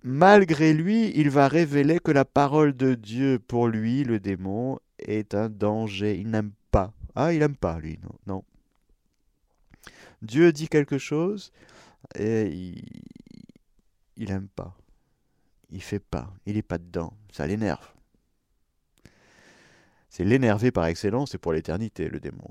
malgré 0.03 0.73
lui, 0.73 1.11
il 1.15 1.29
va 1.29 1.47
révéler 1.47 1.99
que 1.99 2.11
la 2.11 2.25
parole 2.25 2.75
de 2.75 2.95
Dieu, 2.95 3.39
pour 3.39 3.67
lui, 3.67 4.03
le 4.03 4.19
démon, 4.19 4.79
est 4.99 5.35
un 5.35 5.49
danger. 5.49 6.17
Il 6.19 6.29
n'aime 6.29 6.51
pas. 6.71 6.93
Ah, 7.15 7.33
il 7.33 7.39
n'aime 7.39 7.55
pas, 7.55 7.79
lui, 7.79 7.99
non. 8.01 8.15
non. 8.25 8.43
Dieu 10.23 10.51
dit 10.51 10.69
quelque 10.69 10.97
chose 10.97 11.51
et 12.15 12.75
il 14.17 14.29
n'aime 14.29 14.47
pas. 14.47 14.75
Il 15.69 15.81
fait 15.81 15.99
pas. 15.99 16.33
Il 16.45 16.55
n'est 16.55 16.61
pas 16.61 16.77
dedans. 16.77 17.13
Ça 17.31 17.45
l'énerve. 17.45 17.93
C'est 20.09 20.23
l'énerver 20.23 20.71
par 20.71 20.85
excellence 20.85 21.33
et 21.35 21.37
pour 21.37 21.53
l'éternité, 21.53 22.07
le 22.07 22.19
démon. 22.19 22.47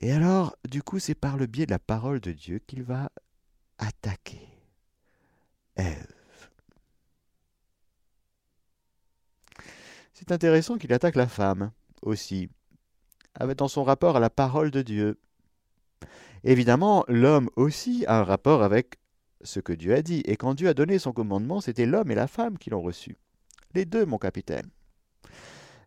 Et 0.00 0.12
alors, 0.12 0.56
du 0.68 0.82
coup, 0.82 0.98
c'est 0.98 1.14
par 1.14 1.36
le 1.36 1.46
biais 1.46 1.66
de 1.66 1.70
la 1.70 1.78
parole 1.78 2.20
de 2.20 2.32
Dieu 2.32 2.58
qu'il 2.58 2.82
va 2.82 3.10
attaquer 3.78 4.48
Ève. 5.76 6.06
C'est 10.12 10.30
intéressant 10.30 10.78
qu'il 10.78 10.92
attaque 10.92 11.16
la 11.16 11.26
femme 11.26 11.72
aussi, 12.02 12.48
dans 13.56 13.68
son 13.68 13.82
rapport 13.82 14.16
à 14.16 14.20
la 14.20 14.30
parole 14.30 14.70
de 14.70 14.82
Dieu. 14.82 15.18
Évidemment, 16.44 17.04
l'homme 17.08 17.50
aussi 17.56 18.04
a 18.06 18.20
un 18.20 18.24
rapport 18.24 18.62
avec 18.62 18.98
ce 19.42 19.60
que 19.60 19.72
Dieu 19.72 19.94
a 19.94 20.02
dit, 20.02 20.22
et 20.26 20.36
quand 20.36 20.54
Dieu 20.54 20.68
a 20.68 20.74
donné 20.74 20.98
son 20.98 21.12
commandement, 21.12 21.60
c'était 21.60 21.86
l'homme 21.86 22.10
et 22.10 22.14
la 22.14 22.28
femme 22.28 22.58
qui 22.58 22.70
l'ont 22.70 22.82
reçu. 22.82 23.16
Les 23.74 23.84
deux, 23.84 24.06
mon 24.06 24.18
capitaine. 24.18 24.70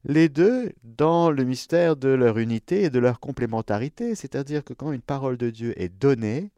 Les 0.10 0.30
deux 0.30 0.72
dans 0.84 1.30
le 1.32 1.44
mystère 1.44 1.98
de 1.98 2.08
leur 2.08 2.38
unité 2.38 2.84
et 2.84 2.90
de 2.90 2.98
leur 2.98 3.20
complémentarité, 3.20 4.16
c'est-à-dire 4.16 4.64
que 4.64 4.74
quand 4.74 4.94
une 4.94 5.02
parole 5.02 5.36
de 5.36 5.50
Dieu 5.50 5.80
est 5.82 5.90
donnée, 5.90 6.50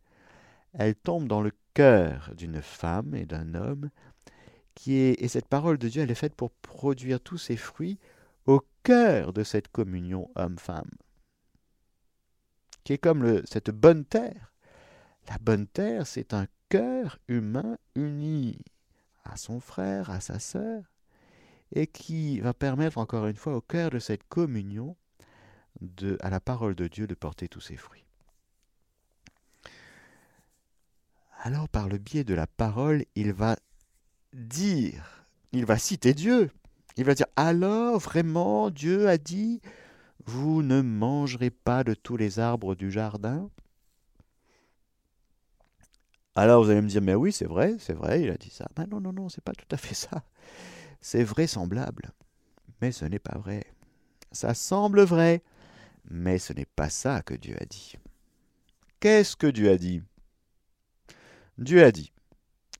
elle 0.74 0.94
tombe 0.94 1.28
dans 1.28 1.42
le 1.42 1.52
cœur 1.74 2.32
d'une 2.38 2.62
femme 2.62 3.16
et 3.16 3.26
d'un 3.26 3.56
homme, 3.56 3.90
et 4.88 5.28
cette 5.28 5.48
parole 5.48 5.80
de 5.80 5.90
Dieu, 5.90 6.04
elle 6.04 6.12
est 6.12 6.16
faite 6.16 6.36
pour 6.36 6.52
produire 6.52 7.20
tous 7.20 7.40
ses 7.40 7.58
fruits 7.58 8.00
au 8.46 8.62
cœur 8.84 9.34
de 9.34 9.44
cette 9.44 9.68
communion 9.68 10.30
homme-femme, 10.36 10.92
qui 12.84 12.94
est 12.94 12.98
comme 13.00 13.42
cette 13.46 13.72
bonne 13.72 14.06
terre. 14.06 14.54
La 15.28 15.38
bonne 15.40 15.68
terre, 15.68 16.08
c'est 16.08 16.34
un 16.34 16.46
cœur 16.70 17.18
humain 17.28 17.78
uni 17.96 18.60
à 19.26 19.38
son 19.38 19.60
frère, 19.60 20.12
à 20.12 20.22
sa 20.22 20.40
sœur, 20.40 20.84
et 21.74 21.88
qui 21.88 22.40
va 22.40 22.54
permettre 22.54 22.98
encore 22.98 23.28
une 23.28 23.36
fois 23.36 23.56
au 23.56 23.62
cœur 23.62 23.90
de 23.92 24.00
cette 24.00 24.28
communion 24.28 24.96
de, 25.82 26.18
à 26.22 26.30
la 26.30 26.40
parole 26.40 26.76
de 26.76 26.88
Dieu 26.88 27.08
de 27.08 27.16
porter 27.16 27.48
tous 27.48 27.62
ses 27.62 27.78
fruits. 27.78 28.06
alors 31.40 31.70
par 31.70 31.88
le 31.88 31.98
biais 31.98 32.24
de 32.24 32.34
la 32.34 32.48
parole, 32.48 33.06
il 33.16 33.32
va 33.34 33.56
dire, 34.34 35.26
il 35.52 35.66
va 35.66 35.78
citer 35.78 36.14
Dieu. 36.14 36.52
Il 36.98 37.06
va 37.06 37.16
dire, 37.16 37.28
alors 37.36 37.98
vraiment, 38.00 38.70
Dieu 38.70 39.08
a 39.08 39.18
dit 39.18 39.62
Vous 40.26 40.62
ne 40.62 40.82
mangerez 40.82 41.50
pas 41.50 41.84
de 41.84 41.94
tous 41.94 42.18
les 42.18 42.40
arbres 42.40 42.76
du 42.76 42.92
jardin? 42.92 43.50
Alors 46.36 46.64
vous 46.64 46.70
allez 46.70 46.82
me 46.82 46.88
dire, 46.88 47.02
mais 47.02 47.16
oui, 47.16 47.32
c'est 47.32 47.46
vrai, 47.46 47.76
c'est 47.80 47.94
vrai, 47.94 48.22
il 48.22 48.30
a 48.30 48.38
dit 48.38 48.50
ça. 48.50 48.68
Ben 48.76 48.86
non, 48.90 49.02
non, 49.02 49.12
non, 49.12 49.30
c'est 49.30 49.44
pas 49.44 49.54
tout 49.54 49.68
à 49.72 49.78
fait 49.78 49.96
ça. 49.96 50.24
C'est 51.02 51.24
vraisemblable, 51.24 52.12
mais 52.82 52.92
ce 52.92 53.06
n'est 53.06 53.20
pas 53.20 53.38
vrai. 53.38 53.64
Ça 54.32 54.54
semble 54.54 55.02
vrai, 55.02 55.42
mais 56.10 56.38
ce 56.38 56.54
n'est 56.54 56.66
pas 56.66 56.90
ça 56.90 57.22
que 57.22 57.34
Dieu 57.34 57.56
a 57.60 57.66
dit. 57.66 57.96
Qu'est-ce 59.00 59.36
que 59.36 59.48
Dieu 59.48 59.70
a 59.72 59.78
dit? 59.78 60.02
Dieu 61.58 61.84
a 61.84 61.92
dit, 61.92 62.12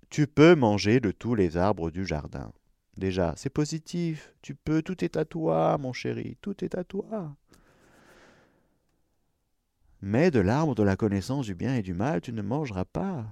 tu 0.10 0.28
peux 0.28 0.56
manger 0.56 1.00
de 1.00 1.12
tous 1.12 1.36
les 1.36 1.58
arbres 1.58 1.92
du 1.92 2.06
jardin. 2.06 2.52
Déjà, 2.98 3.34
c'est 3.38 3.50
positif. 3.50 4.34
Tu 4.42 4.56
peux, 4.56 4.82
tout 4.82 5.04
est 5.04 5.16
à 5.16 5.26
toi, 5.26 5.78
mon 5.78 5.94
chéri, 5.94 6.38
tout 6.42 6.64
est 6.64 6.76
à 6.76 6.84
toi. 6.84 7.36
Mais 10.02 10.32
de 10.32 10.40
l'arbre 10.40 10.76
de 10.76 10.84
la 10.84 10.96
connaissance 10.96 11.46
du 11.46 11.56
bien 11.56 11.76
et 11.76 11.82
du 11.82 11.94
mal, 11.94 12.22
tu 12.22 12.34
ne 12.34 12.42
mangeras 12.42 12.86
pas. 12.86 13.26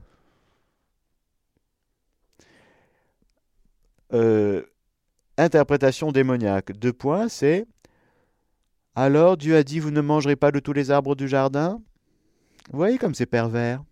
Euh, 4.13 4.63
interprétation 5.37 6.11
démoniaque. 6.11 6.71
Deux 6.73 6.93
points, 6.93 7.29
c'est 7.29 7.65
Alors 8.95 9.37
Dieu 9.37 9.55
a 9.55 9.63
dit, 9.63 9.79
vous 9.79 9.91
ne 9.91 10.01
mangerez 10.01 10.35
pas 10.35 10.51
de 10.51 10.59
tous 10.59 10.73
les 10.73 10.91
arbres 10.91 11.15
du 11.15 11.27
jardin? 11.27 11.81
Vous 12.69 12.77
voyez 12.77 12.97
comme 12.97 13.15
c'est 13.15 13.25
pervers 13.25 13.83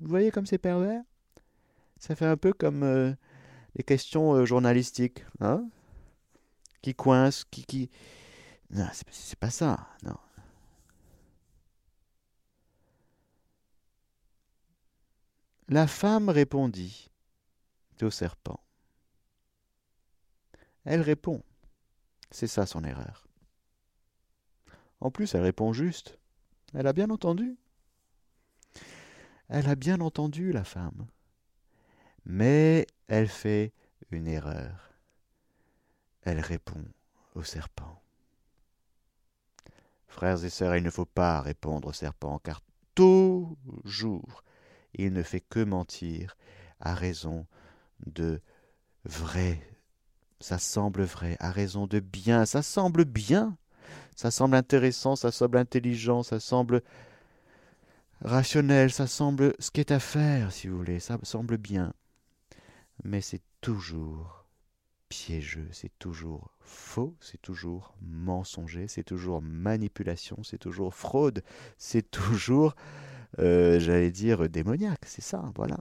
Vous 0.00 0.08
voyez 0.08 0.30
comme 0.30 0.46
c'est 0.46 0.58
pervers? 0.58 1.02
Ça 1.98 2.14
fait 2.14 2.26
un 2.26 2.36
peu 2.36 2.52
comme... 2.52 2.82
Euh, 2.82 3.12
les 3.76 3.84
questions 3.84 4.34
euh, 4.34 4.44
journalistiques, 4.44 5.24
hein? 5.40 5.68
Qui 6.82 6.94
coincent, 6.94 7.44
qui, 7.50 7.64
qui... 7.64 7.90
Non, 8.70 8.88
c'est 9.10 9.38
pas 9.38 9.50
ça, 9.50 9.88
non. 10.02 10.16
La 15.68 15.86
femme 15.86 16.28
répondit 16.28 17.10
au 18.02 18.10
serpent. 18.10 18.60
Elle 20.84 21.00
répond. 21.00 21.42
C'est 22.30 22.46
ça 22.46 22.66
son 22.66 22.84
erreur. 22.84 23.26
En 25.00 25.10
plus, 25.10 25.34
elle 25.34 25.42
répond 25.42 25.72
juste. 25.72 26.18
Elle 26.74 26.86
a 26.86 26.92
bien 26.92 27.10
entendu. 27.10 27.56
Elle 29.48 29.68
a 29.68 29.74
bien 29.74 30.00
entendu, 30.00 30.52
la 30.52 30.64
femme. 30.64 31.06
Mais 32.24 32.86
elle 33.06 33.28
fait 33.28 33.72
une 34.10 34.26
erreur. 34.26 34.92
Elle 36.22 36.40
répond 36.40 36.84
au 37.34 37.42
serpent. 37.42 38.02
Frères 40.08 40.44
et 40.44 40.50
sœurs, 40.50 40.76
il 40.76 40.84
ne 40.84 40.90
faut 40.90 41.04
pas 41.04 41.40
répondre 41.40 41.88
au 41.88 41.92
serpent, 41.92 42.38
car 42.38 42.62
toujours 42.94 44.44
il 44.94 45.12
ne 45.12 45.22
fait 45.22 45.40
que 45.40 45.60
mentir 45.60 46.36
à 46.80 46.94
raison 46.94 47.46
de 48.06 48.40
vrai. 49.04 49.60
Ça 50.44 50.58
semble 50.58 51.04
vrai, 51.04 51.38
à 51.40 51.50
raison 51.50 51.86
de 51.86 52.00
bien, 52.00 52.44
ça 52.44 52.60
semble 52.60 53.06
bien, 53.06 53.56
ça 54.14 54.30
semble 54.30 54.56
intéressant, 54.56 55.16
ça 55.16 55.32
semble 55.32 55.56
intelligent, 55.56 56.22
ça 56.22 56.38
semble 56.38 56.82
rationnel, 58.20 58.92
ça 58.92 59.06
semble 59.06 59.54
ce 59.58 59.70
qui 59.70 59.80
est 59.80 59.90
à 59.90 59.98
faire, 59.98 60.52
si 60.52 60.68
vous 60.68 60.76
voulez, 60.76 61.00
ça 61.00 61.18
semble 61.22 61.56
bien. 61.56 61.94
Mais 63.04 63.22
c'est 63.22 63.40
toujours 63.62 64.44
piégeux, 65.08 65.70
c'est 65.72 65.98
toujours 65.98 66.50
faux, 66.60 67.16
c'est 67.22 67.40
toujours 67.40 67.94
mensonger, 68.02 68.86
c'est 68.86 69.02
toujours 69.02 69.40
manipulation, 69.40 70.42
c'est 70.42 70.58
toujours 70.58 70.94
fraude, 70.94 71.42
c'est 71.78 72.10
toujours, 72.10 72.74
euh, 73.38 73.80
j'allais 73.80 74.10
dire, 74.10 74.46
démoniaque, 74.50 75.06
c'est 75.06 75.24
ça, 75.24 75.50
voilà. 75.56 75.78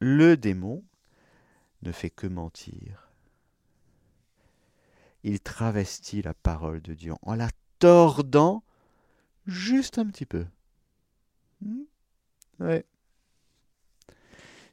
Le 0.00 0.38
démon 0.38 0.82
ne 1.82 1.92
fait 1.92 2.10
que 2.10 2.26
mentir. 2.26 3.10
Il 5.22 5.40
travestit 5.40 6.22
la 6.22 6.34
parole 6.34 6.80
de 6.82 6.94
Dieu 6.94 7.14
en 7.22 7.34
la 7.34 7.48
tordant 7.78 8.62
juste 9.46 9.98
un 9.98 10.06
petit 10.06 10.26
peu. 10.26 10.46
Hmm? 11.60 11.84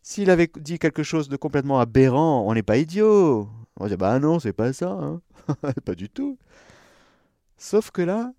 S'il 0.02 0.30
avait 0.30 0.52
dit 0.56 0.80
quelque 0.80 1.04
chose 1.04 1.30
de 1.30 1.38
complètement 1.38 1.80
aberrant, 1.80 2.46
on 2.48 2.54
n'est 2.54 2.64
pas 2.64 2.78
idiot. 2.78 3.50
On 3.78 3.88
dire, 3.88 3.98
bah 3.98 4.20
non, 4.20 4.40
c'est 4.40 4.54
pas 4.54 4.74
ça. 4.74 4.92
Hein. 4.92 5.22
pas 5.86 5.96
du 5.96 6.10
tout. 6.10 6.38
Sauf 7.58 7.92
que 7.92 8.02
là, 8.02 8.34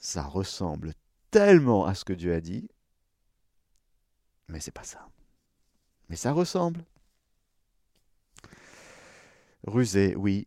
ça 0.00 0.24
ressemble 0.24 0.92
tellement 1.30 1.86
à 1.86 1.94
ce 1.94 2.04
que 2.04 2.12
Dieu 2.12 2.34
a 2.34 2.40
dit, 2.40 2.68
mais 4.48 4.60
c'est 4.60 4.70
pas 4.70 4.84
ça. 4.84 5.08
Mais 6.08 6.16
ça 6.16 6.32
ressemble. 6.32 6.84
Rusé, 9.64 10.14
oui, 10.16 10.46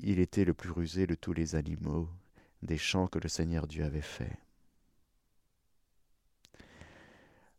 il 0.00 0.18
était 0.18 0.44
le 0.44 0.54
plus 0.54 0.70
rusé 0.70 1.06
de 1.06 1.14
tous 1.14 1.32
les 1.32 1.54
animaux 1.54 2.08
des 2.62 2.78
champs 2.78 3.06
que 3.06 3.18
le 3.18 3.28
Seigneur 3.28 3.66
Dieu 3.66 3.84
avait 3.84 4.00
faits. 4.00 4.36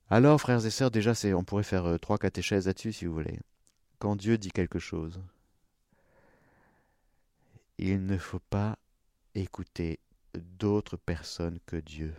Alors, 0.09 0.39
frères 0.39 0.65
et 0.65 0.69
sœurs, 0.69 0.91
déjà, 0.91 1.13
on 1.35 1.43
pourrait 1.43 1.63
faire 1.63 1.85
euh, 1.85 1.97
trois 1.97 2.17
catéchèses 2.17 2.67
là-dessus, 2.67 2.93
si 2.93 3.05
vous 3.05 3.13
voulez. 3.13 3.39
Quand 3.99 4.15
Dieu 4.15 4.37
dit 4.37 4.51
quelque 4.51 4.79
chose, 4.79 5.21
il 7.77 8.05
ne 8.05 8.17
faut 8.17 8.39
pas 8.39 8.77
écouter 9.35 9.99
d'autres 10.33 10.97
personnes 10.97 11.59
que 11.65 11.77
Dieu. 11.77 12.13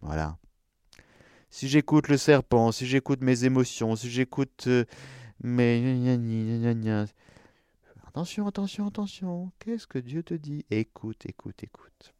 Voilà. 0.00 0.38
Si 1.50 1.68
j'écoute 1.68 2.08
le 2.08 2.16
serpent, 2.16 2.72
si 2.72 2.86
j'écoute 2.86 3.20
mes 3.20 3.44
émotions, 3.44 3.96
si 3.96 4.10
j'écoute 4.10 4.68
euh, 5.44 6.18
mes... 6.18 7.06
Attention, 8.06 8.46
attention, 8.46 8.86
attention. 8.86 9.52
Qu'est-ce 9.58 9.86
que 9.86 9.98
Dieu 9.98 10.22
te 10.22 10.34
dit? 10.34 10.64
Écoute, 10.70 11.26
écoute, 11.26 11.62
écoute. 11.62 12.14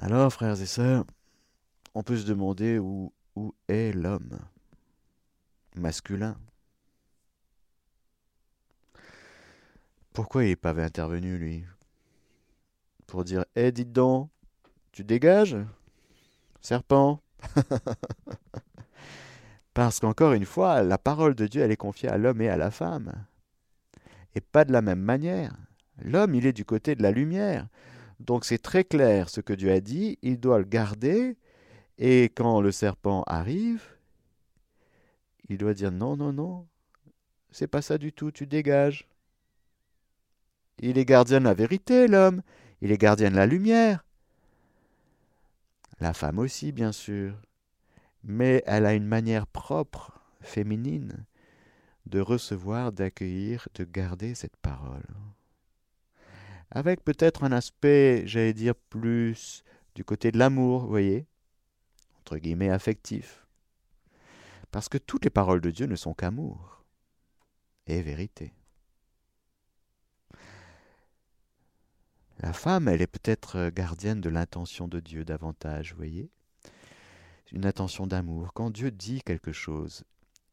Alors, 0.00 0.32
frères 0.32 0.60
et 0.60 0.66
sœurs, 0.66 1.04
on 1.94 2.02
peut 2.02 2.16
se 2.16 2.26
demander 2.26 2.78
où, 2.78 3.12
où 3.36 3.54
est 3.68 3.92
l'homme 3.92 4.38
masculin? 5.76 6.36
Pourquoi 10.12 10.44
il 10.44 10.48
n'est 10.48 10.56
pas 10.56 10.78
intervenu, 10.78 11.38
lui? 11.38 11.64
Pour 13.06 13.24
dire 13.24 13.44
Eh, 13.56 13.72
dites 13.72 13.92
donc, 13.92 14.30
tu 14.90 15.04
dégages? 15.04 15.56
Serpent? 16.60 17.22
Parce 19.74 20.00
qu'encore 20.00 20.32
une 20.32 20.44
fois, 20.44 20.82
la 20.82 20.98
parole 20.98 21.34
de 21.34 21.46
Dieu, 21.46 21.62
elle 21.62 21.70
est 21.70 21.76
confiée 21.76 22.08
à 22.08 22.18
l'homme 22.18 22.42
et 22.42 22.48
à 22.48 22.56
la 22.56 22.70
femme. 22.70 23.26
Et 24.34 24.40
pas 24.40 24.64
de 24.64 24.72
la 24.72 24.82
même 24.82 25.00
manière. 25.00 25.56
L'homme, 26.02 26.34
il 26.34 26.46
est 26.46 26.52
du 26.52 26.64
côté 26.64 26.94
de 26.94 27.02
la 27.02 27.10
lumière. 27.10 27.68
Donc 28.20 28.44
c'est 28.44 28.58
très 28.58 28.84
clair 28.84 29.28
ce 29.28 29.40
que 29.40 29.52
Dieu 29.52 29.72
a 29.72 29.80
dit, 29.80 30.18
il 30.22 30.38
doit 30.38 30.58
le 30.58 30.64
garder, 30.64 31.36
et 31.98 32.24
quand 32.24 32.60
le 32.60 32.70
serpent 32.70 33.24
arrive, 33.26 33.82
il 35.48 35.58
doit 35.58 35.74
dire 35.74 35.90
non, 35.90 36.16
non, 36.16 36.32
non, 36.32 36.66
c'est 37.50 37.66
pas 37.66 37.82
ça 37.82 37.98
du 37.98 38.12
tout, 38.12 38.30
tu 38.30 38.46
dégages. 38.46 39.08
Il 40.78 40.98
est 40.98 41.04
gardien 41.04 41.40
de 41.40 41.44
la 41.44 41.54
vérité, 41.54 42.06
l'homme, 42.06 42.42
il 42.80 42.92
est 42.92 42.98
gardien 42.98 43.30
de 43.30 43.36
la 43.36 43.46
lumière. 43.46 44.04
La 46.00 46.12
femme 46.12 46.38
aussi, 46.38 46.72
bien 46.72 46.92
sûr, 46.92 47.34
mais 48.24 48.62
elle 48.66 48.86
a 48.86 48.94
une 48.94 49.06
manière 49.06 49.46
propre, 49.46 50.20
féminine, 50.40 51.24
de 52.06 52.20
recevoir, 52.20 52.92
d'accueillir, 52.92 53.68
de 53.74 53.84
garder 53.84 54.34
cette 54.34 54.56
parole 54.56 55.06
avec 56.74 57.04
peut-être 57.04 57.44
un 57.44 57.52
aspect, 57.52 58.22
j'allais 58.26 58.54
dire, 58.54 58.74
plus 58.74 59.62
du 59.94 60.04
côté 60.04 60.32
de 60.32 60.38
l'amour, 60.38 60.82
vous 60.82 60.88
voyez, 60.88 61.26
entre 62.20 62.38
guillemets 62.38 62.70
affectif. 62.70 63.46
Parce 64.70 64.88
que 64.88 64.96
toutes 64.96 65.24
les 65.24 65.30
paroles 65.30 65.60
de 65.60 65.70
Dieu 65.70 65.84
ne 65.84 65.96
sont 65.96 66.14
qu'amour 66.14 66.82
et 67.86 68.00
vérité. 68.00 68.54
La 72.38 72.54
femme, 72.54 72.88
elle 72.88 73.02
est 73.02 73.06
peut-être 73.06 73.68
gardienne 73.68 74.22
de 74.22 74.30
l'intention 74.30 74.88
de 74.88 74.98
Dieu 74.98 75.26
davantage, 75.26 75.90
vous 75.90 75.98
voyez 75.98 76.30
Une 77.52 77.66
intention 77.66 78.06
d'amour. 78.06 78.52
Quand 78.54 78.70
Dieu 78.70 78.90
dit 78.90 79.20
quelque 79.22 79.52
chose, 79.52 80.04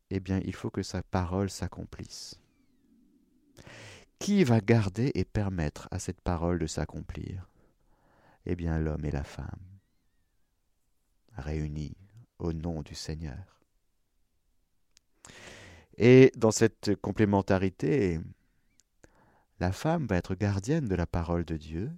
eh 0.09 0.19
bien, 0.19 0.41
il 0.43 0.53
faut 0.53 0.69
que 0.69 0.83
sa 0.83 1.01
parole 1.01 1.49
s'accomplisse. 1.49 2.39
Qui 4.19 4.43
va 4.43 4.59
garder 4.59 5.11
et 5.15 5.23
permettre 5.23 5.87
à 5.91 5.99
cette 5.99 6.19
parole 6.19 6.59
de 6.59 6.67
s'accomplir? 6.67 7.47
Eh 8.45 8.55
bien 8.55 8.79
l'homme 8.79 9.05
et 9.05 9.11
la 9.11 9.23
femme, 9.23 9.61
réunis 11.37 11.95
au 12.37 12.51
nom 12.51 12.81
du 12.81 12.95
Seigneur. 12.95 13.61
Et 15.97 16.31
dans 16.35 16.51
cette 16.51 16.95
complémentarité, 16.95 18.19
la 19.59 19.71
femme 19.71 20.05
va 20.07 20.15
être 20.17 20.35
gardienne 20.35 20.87
de 20.87 20.95
la 20.95 21.05
parole 21.05 21.45
de 21.45 21.57
Dieu, 21.57 21.91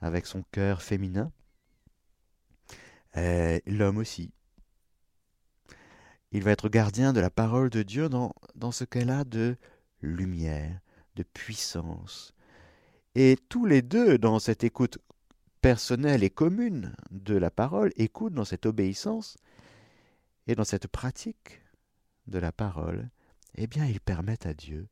avec 0.00 0.26
son 0.26 0.42
cœur 0.50 0.82
féminin, 0.82 1.32
l'homme 3.14 3.98
aussi. 3.98 4.32
Il 6.32 6.42
va 6.42 6.50
être 6.50 6.68
gardien 6.68 7.12
de 7.12 7.20
la 7.20 7.30
parole 7.30 7.70
de 7.70 7.82
Dieu 7.82 8.08
dans, 8.08 8.34
dans 8.56 8.72
ce 8.72 8.84
qu'elle 8.84 9.10
a 9.10 9.24
de 9.24 9.56
lumière, 10.00 10.80
de 11.14 11.22
puissance. 11.22 12.34
Et 13.14 13.38
tous 13.48 13.66
les 13.66 13.82
deux, 13.82 14.18
dans 14.18 14.40
cette 14.40 14.64
écoute 14.64 14.98
personnelle 15.60 16.24
et 16.24 16.30
commune 16.30 16.94
de 17.10 17.36
la 17.36 17.50
parole, 17.50 17.92
écoutent 17.96 18.34
dans 18.34 18.44
cette 18.44 18.66
obéissance 18.66 19.36
et 20.46 20.54
dans 20.54 20.64
cette 20.64 20.88
pratique 20.88 21.62
de 22.26 22.38
la 22.38 22.52
parole, 22.52 23.08
eh 23.54 23.66
bien, 23.66 23.86
ils 23.86 24.00
permettent 24.00 24.46
à 24.46 24.54
Dieu 24.54 24.88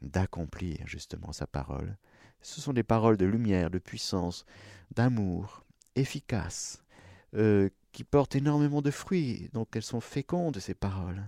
d'accomplir 0.00 0.86
justement 0.86 1.32
sa 1.32 1.46
parole. 1.46 1.96
Ce 2.40 2.60
sont 2.60 2.72
des 2.72 2.82
paroles 2.82 3.16
de 3.16 3.26
lumière, 3.26 3.70
de 3.70 3.78
puissance, 3.78 4.46
d'amour, 4.94 5.64
efficaces, 5.94 6.82
euh, 7.34 7.68
qui 7.92 8.04
portent 8.04 8.36
énormément 8.36 8.82
de 8.82 8.90
fruits, 8.90 9.48
donc 9.52 9.68
elles 9.74 9.82
sont 9.82 10.00
fécondes, 10.00 10.58
ces 10.58 10.74
paroles. 10.74 11.24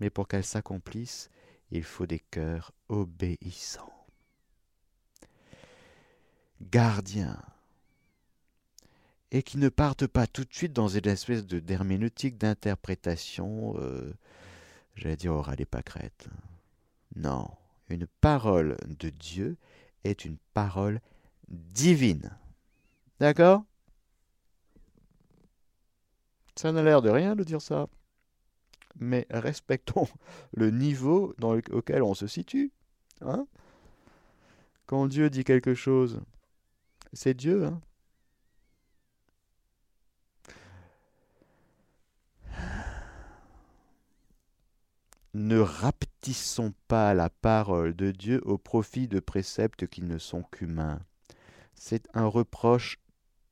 Mais 0.00 0.10
pour 0.10 0.28
qu'elles 0.28 0.44
s'accomplissent, 0.44 1.30
il 1.70 1.84
faut 1.84 2.06
des 2.06 2.18
cœurs 2.18 2.72
obéissants. 2.88 3.92
Gardiens, 6.60 7.40
et 9.32 9.42
qui 9.42 9.56
ne 9.56 9.70
partent 9.70 10.06
pas 10.06 10.26
tout 10.26 10.44
de 10.44 10.52
suite 10.52 10.74
dans 10.74 10.88
une 10.88 11.08
espèce 11.08 11.46
de 11.46 11.58
d'herméneutique 11.58 12.36
d'interprétation, 12.36 13.74
euh, 13.78 14.12
j'allais 14.94 15.16
dire 15.16 15.32
aura 15.32 15.56
des 15.56 15.64
pâquerettes. 15.64 16.28
Non, 17.16 17.50
une 17.88 18.06
parole 18.20 18.76
de 18.86 19.08
Dieu 19.08 19.56
est 20.04 20.26
une 20.26 20.36
parole 20.52 21.00
divine. 21.48 22.30
D'accord? 23.20 23.64
Ça 26.54 26.72
n'a 26.72 26.82
l'air 26.82 27.02
de 27.02 27.10
rien 27.10 27.34
de 27.34 27.44
dire 27.44 27.62
ça. 27.62 27.86
Mais 28.96 29.26
respectons 29.30 30.08
le 30.54 30.70
niveau 30.70 31.34
dans 31.38 31.56
auquel 31.72 32.02
on 32.02 32.14
se 32.14 32.26
situe. 32.26 32.72
Hein 33.22 33.46
Quand 34.86 35.06
Dieu 35.06 35.30
dit 35.30 35.44
quelque 35.44 35.74
chose, 35.74 36.20
c'est 37.12 37.34
Dieu. 37.34 37.64
Hein 37.64 37.80
ne 45.34 45.58
rapetissons 45.58 46.74
pas 46.88 47.14
la 47.14 47.30
parole 47.30 47.94
de 47.94 48.10
Dieu 48.10 48.42
au 48.44 48.58
profit 48.58 49.08
de 49.08 49.20
préceptes 49.20 49.86
qui 49.86 50.02
ne 50.02 50.18
sont 50.18 50.42
qu'humains. 50.42 51.00
C'est 51.74 52.06
un 52.14 52.26
reproche 52.26 52.98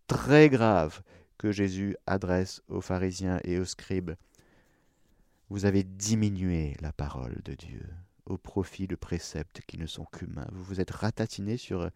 très 0.07 0.51
grave 0.51 1.03
que 1.41 1.53
Jésus 1.53 1.97
adresse 2.07 2.61
aux 2.69 2.83
pharisiens 2.83 3.41
et 3.45 3.59
aux 3.59 3.65
scribes. 3.65 4.11
Vous 5.49 5.65
avez 5.65 5.85
diminué 5.85 6.77
la 6.83 6.93
parole 6.93 7.41
de 7.47 7.55
Dieu 7.55 7.89
au 8.27 8.37
profit 8.37 8.87
de 8.87 8.95
préceptes 8.95 9.63
qui 9.67 9.79
ne 9.79 9.87
sont 9.87 10.05
qu'humains. 10.05 10.49
Vous 10.53 10.63
vous 10.63 10.81
êtes 10.83 10.91
ratatinés 10.91 11.57
sur, 11.57 11.89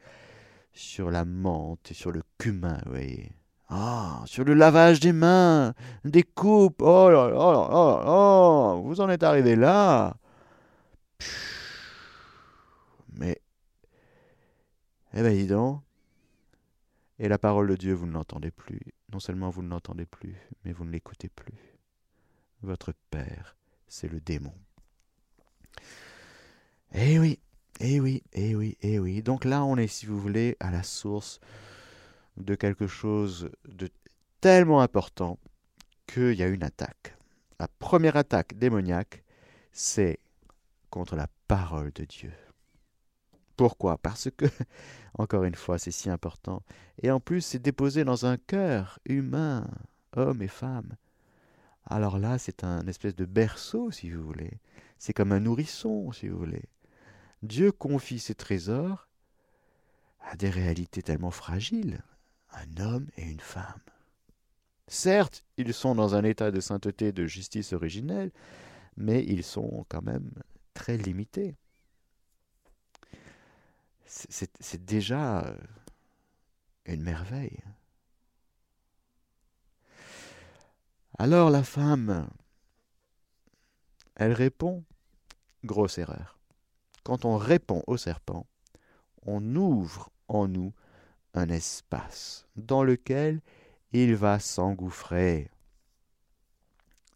sur 0.72 1.10
la 1.10 1.26
menthe 1.26 1.90
et 1.90 1.94
sur 1.94 2.10
le 2.10 2.22
cumin, 2.38 2.78
vous 2.86 2.92
voyez. 2.92 3.32
Ah, 3.68 4.22
sur 4.24 4.44
le 4.44 4.54
lavage 4.54 5.00
des 5.00 5.12
mains, 5.12 5.74
des 6.06 6.22
coupes. 6.22 6.80
Oh 6.80 7.10
là 7.10 7.28
là 7.28 7.68
là 7.68 8.04
là 8.06 8.80
vous 8.80 9.02
en 9.02 9.10
êtes 9.10 9.22
arrivé 9.22 9.56
là. 9.56 10.16
Mais, 13.12 13.42
eh 15.12 15.20
ben 15.20 15.34
dis 15.34 15.46
donc. 15.46 15.82
Et 17.18 17.28
la 17.28 17.38
parole 17.38 17.68
de 17.68 17.76
Dieu, 17.76 17.92
vous 17.92 18.06
ne 18.06 18.12
l'entendez 18.12 18.50
plus. 18.50 18.80
Non 19.14 19.20
seulement 19.20 19.48
vous 19.48 19.62
ne 19.62 19.68
l'entendez 19.68 20.06
plus, 20.06 20.34
mais 20.64 20.72
vous 20.72 20.84
ne 20.84 20.90
l'écoutez 20.90 21.28
plus. 21.28 21.78
Votre 22.62 22.92
Père, 23.12 23.56
c'est 23.86 24.08
le 24.08 24.20
démon. 24.20 24.52
Eh 26.92 27.20
oui, 27.20 27.38
eh 27.78 28.00
oui, 28.00 28.24
eh 28.32 28.56
oui, 28.56 28.76
eh 28.82 28.98
oui. 28.98 29.22
Donc 29.22 29.44
là, 29.44 29.64
on 29.64 29.76
est, 29.76 29.86
si 29.86 30.06
vous 30.06 30.20
voulez, 30.20 30.56
à 30.58 30.72
la 30.72 30.82
source 30.82 31.38
de 32.38 32.56
quelque 32.56 32.88
chose 32.88 33.52
de 33.68 33.88
tellement 34.40 34.80
important 34.80 35.38
qu'il 36.08 36.34
y 36.34 36.42
a 36.42 36.48
une 36.48 36.64
attaque. 36.64 37.16
La 37.60 37.68
première 37.68 38.16
attaque 38.16 38.58
démoniaque, 38.58 39.22
c'est 39.70 40.18
contre 40.90 41.14
la 41.14 41.28
parole 41.46 41.92
de 41.92 42.04
Dieu. 42.04 42.32
Pourquoi? 43.56 43.98
Parce 43.98 44.28
que, 44.36 44.46
encore 45.18 45.44
une 45.44 45.54
fois, 45.54 45.78
c'est 45.78 45.90
si 45.90 46.10
important. 46.10 46.62
Et 47.02 47.10
en 47.10 47.20
plus, 47.20 47.40
c'est 47.40 47.58
déposé 47.58 48.04
dans 48.04 48.26
un 48.26 48.36
cœur 48.36 48.98
humain, 49.04 49.68
homme 50.16 50.42
et 50.42 50.48
femme. 50.48 50.96
Alors 51.86 52.18
là, 52.18 52.38
c'est 52.38 52.64
un 52.64 52.86
espèce 52.86 53.14
de 53.14 53.26
berceau, 53.26 53.90
si 53.90 54.10
vous 54.10 54.24
voulez. 54.24 54.58
C'est 54.98 55.12
comme 55.12 55.32
un 55.32 55.40
nourrisson, 55.40 56.12
si 56.12 56.28
vous 56.28 56.38
voulez. 56.38 56.64
Dieu 57.42 57.72
confie 57.72 58.18
ses 58.18 58.34
trésors 58.34 59.08
à 60.20 60.36
des 60.36 60.48
réalités 60.48 61.02
tellement 61.02 61.30
fragiles 61.30 62.02
un 62.54 62.82
homme 62.82 63.08
et 63.16 63.22
une 63.22 63.40
femme. 63.40 63.80
Certes, 64.86 65.44
ils 65.56 65.72
sont 65.72 65.94
dans 65.94 66.14
un 66.14 66.24
état 66.24 66.50
de 66.50 66.60
sainteté 66.60 67.08
et 67.08 67.12
de 67.12 67.26
justice 67.26 67.72
originelle, 67.72 68.30
mais 68.96 69.24
ils 69.24 69.44
sont 69.44 69.84
quand 69.88 70.02
même 70.02 70.30
très 70.74 70.96
limités. 70.96 71.56
C'est 74.06 74.84
déjà 74.84 75.40
euh, 75.40 75.56
une 76.86 77.02
merveille. 77.02 77.58
Alors 81.18 81.50
la 81.50 81.62
femme, 81.62 82.28
elle 84.16 84.32
répond, 84.32 84.84
grosse 85.64 85.98
erreur. 85.98 86.38
Quand 87.02 87.24
on 87.24 87.36
répond 87.36 87.82
au 87.86 87.96
serpent, 87.96 88.46
on 89.22 89.54
ouvre 89.56 90.10
en 90.28 90.48
nous 90.48 90.72
un 91.34 91.48
espace 91.48 92.46
dans 92.56 92.82
lequel 92.82 93.40
il 93.92 94.16
va 94.16 94.38
s'engouffrer. 94.38 95.50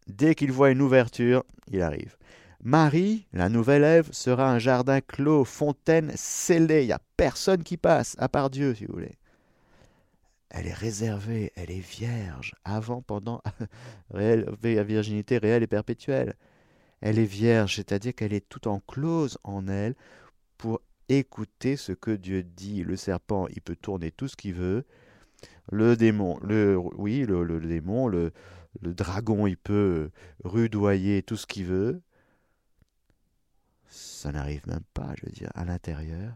Dès 0.07 0.33
qu'il 0.35 0.51
voit 0.51 0.71
une 0.71 0.81
ouverture, 0.81 1.43
il 1.67 1.81
arrive. 1.81 2.17
Marie, 2.61 3.25
la 3.31 3.47
nouvelle 3.47 3.85
Ève, 3.85 4.09
sera 4.11 4.51
un 4.51 4.59
jardin 4.59 4.99
clos, 4.99 5.45
fontaine 5.45 6.11
scellée. 6.15 6.83
Il 6.83 6.87
n'y 6.87 6.91
a 6.91 6.99
personne 7.15 7.63
qui 7.63 7.77
passe, 7.77 8.15
à 8.19 8.27
part 8.27 8.49
Dieu, 8.49 8.75
si 8.75 8.85
vous 8.85 8.93
voulez. 8.93 9.17
Elle 10.49 10.67
est 10.67 10.73
réservée, 10.73 11.53
elle 11.55 11.71
est 11.71 11.79
vierge, 11.79 12.53
avant, 12.65 13.01
pendant, 13.01 13.41
réelle, 14.11 14.45
virginité 14.61 15.37
réelle 15.37 15.63
et 15.63 15.67
perpétuelle. 15.67 16.35
Elle 17.01 17.17
est 17.17 17.23
vierge, 17.23 17.77
c'est-à-dire 17.77 18.13
qu'elle 18.13 18.33
est 18.33 18.49
tout 18.49 18.67
enclose 18.67 19.37
en 19.45 19.67
elle 19.69 19.95
pour 20.57 20.81
écoutez 21.07 21.77
ce 21.77 21.93
que 21.93 22.11
Dieu 22.11 22.43
dit. 22.43 22.83
Le 22.83 22.97
serpent, 22.97 23.47
il 23.47 23.61
peut 23.61 23.77
tourner 23.77 24.11
tout 24.11 24.27
ce 24.27 24.35
qu'il 24.35 24.55
veut. 24.55 24.83
Le 25.71 25.95
démon, 25.95 26.37
le, 26.41 26.77
oui, 26.77 27.25
le, 27.25 27.59
démon, 27.61 28.07
le 28.09 28.33
dragon, 28.81 29.47
il 29.47 29.55
peut 29.55 30.09
rudoyer 30.43 31.23
tout 31.23 31.37
ce 31.37 31.47
qu'il 31.47 31.65
veut. 31.65 32.01
Ça 33.89 34.31
n'arrive 34.31 34.67
même 34.67 34.83
pas, 34.93 35.13
je 35.17 35.25
veux 35.25 35.31
dire, 35.31 35.51
à 35.55 35.65
l'intérieur. 35.65 36.35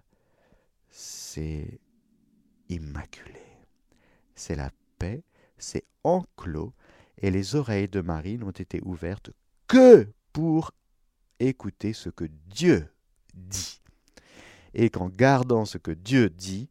C'est 0.90 1.80
immaculé. 2.70 3.42
C'est 4.36 4.56
la 4.56 4.72
paix, 4.98 5.24
c'est 5.58 5.86
enclos, 6.04 6.74
et 7.18 7.32
les 7.32 7.56
oreilles 7.56 7.88
de 7.88 8.02
Marie 8.02 8.38
n'ont 8.38 8.52
été 8.52 8.82
ouvertes 8.84 9.32
que 9.68 10.12
pour 10.34 10.72
écouter 11.40 11.94
ce 11.94 12.10
que 12.10 12.26
Dieu 12.48 12.90
dit 13.34 13.82
et 14.74 14.90
qu'en 14.90 15.10
gardant 15.10 15.66
ce 15.66 15.78
que 15.78 15.92
Dieu 15.92 16.30
dit, 16.30 16.70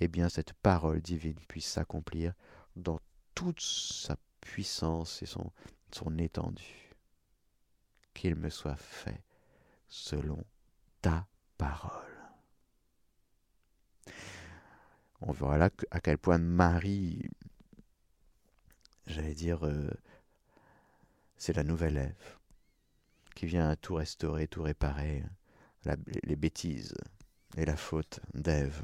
eh 0.00 0.08
bien 0.08 0.28
cette 0.28 0.52
parole 0.52 1.00
divine 1.00 1.38
puisse 1.48 1.66
s'accomplir 1.66 2.34
dans 2.76 3.00
toute 3.34 3.60
sa 3.60 4.16
puissance 4.40 5.22
et 5.22 5.26
son, 5.26 5.50
son 5.92 6.18
étendue. 6.18 6.94
Qu'il 8.14 8.34
me 8.34 8.50
soit 8.50 8.76
fait 8.76 9.22
selon 9.88 10.44
ta 11.00 11.26
parole. 11.56 11.92
On 15.20 15.32
verra 15.32 15.58
là 15.58 15.70
à 15.90 16.00
quel 16.00 16.18
point 16.18 16.38
Marie, 16.38 17.28
j'allais 19.06 19.34
dire, 19.34 19.66
euh, 19.66 19.90
c'est 21.36 21.54
la 21.54 21.64
nouvelle 21.64 21.96
Ève 21.96 22.38
qui 23.34 23.46
vient 23.46 23.76
tout 23.76 23.94
restaurer, 23.94 24.48
tout 24.48 24.62
réparer, 24.62 25.24
les 26.24 26.36
bêtises 26.36 26.94
et 27.56 27.64
la 27.64 27.76
faute 27.76 28.20
d'Ève. 28.34 28.82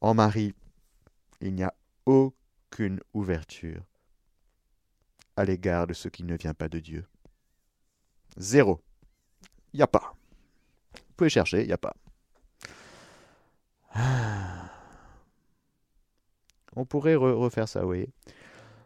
En 0.00 0.14
Marie, 0.14 0.54
il 1.40 1.54
n'y 1.54 1.64
a 1.64 1.74
aucune 2.06 3.00
ouverture 3.12 3.82
à 5.36 5.44
l'égard 5.44 5.86
de 5.86 5.94
ce 5.94 6.08
qui 6.08 6.22
ne 6.22 6.36
vient 6.36 6.54
pas 6.54 6.68
de 6.68 6.78
Dieu. 6.78 7.06
Zéro. 8.36 8.80
Il 9.72 9.76
n'y 9.76 9.82
a 9.82 9.86
pas. 9.86 10.14
Vous 10.94 11.14
pouvez 11.16 11.30
chercher, 11.30 11.62
il 11.62 11.66
n'y 11.66 11.72
a 11.72 11.78
pas. 11.78 11.94
On 16.76 16.84
pourrait 16.84 17.16
refaire 17.16 17.68
ça, 17.68 17.86
oui. 17.86 18.08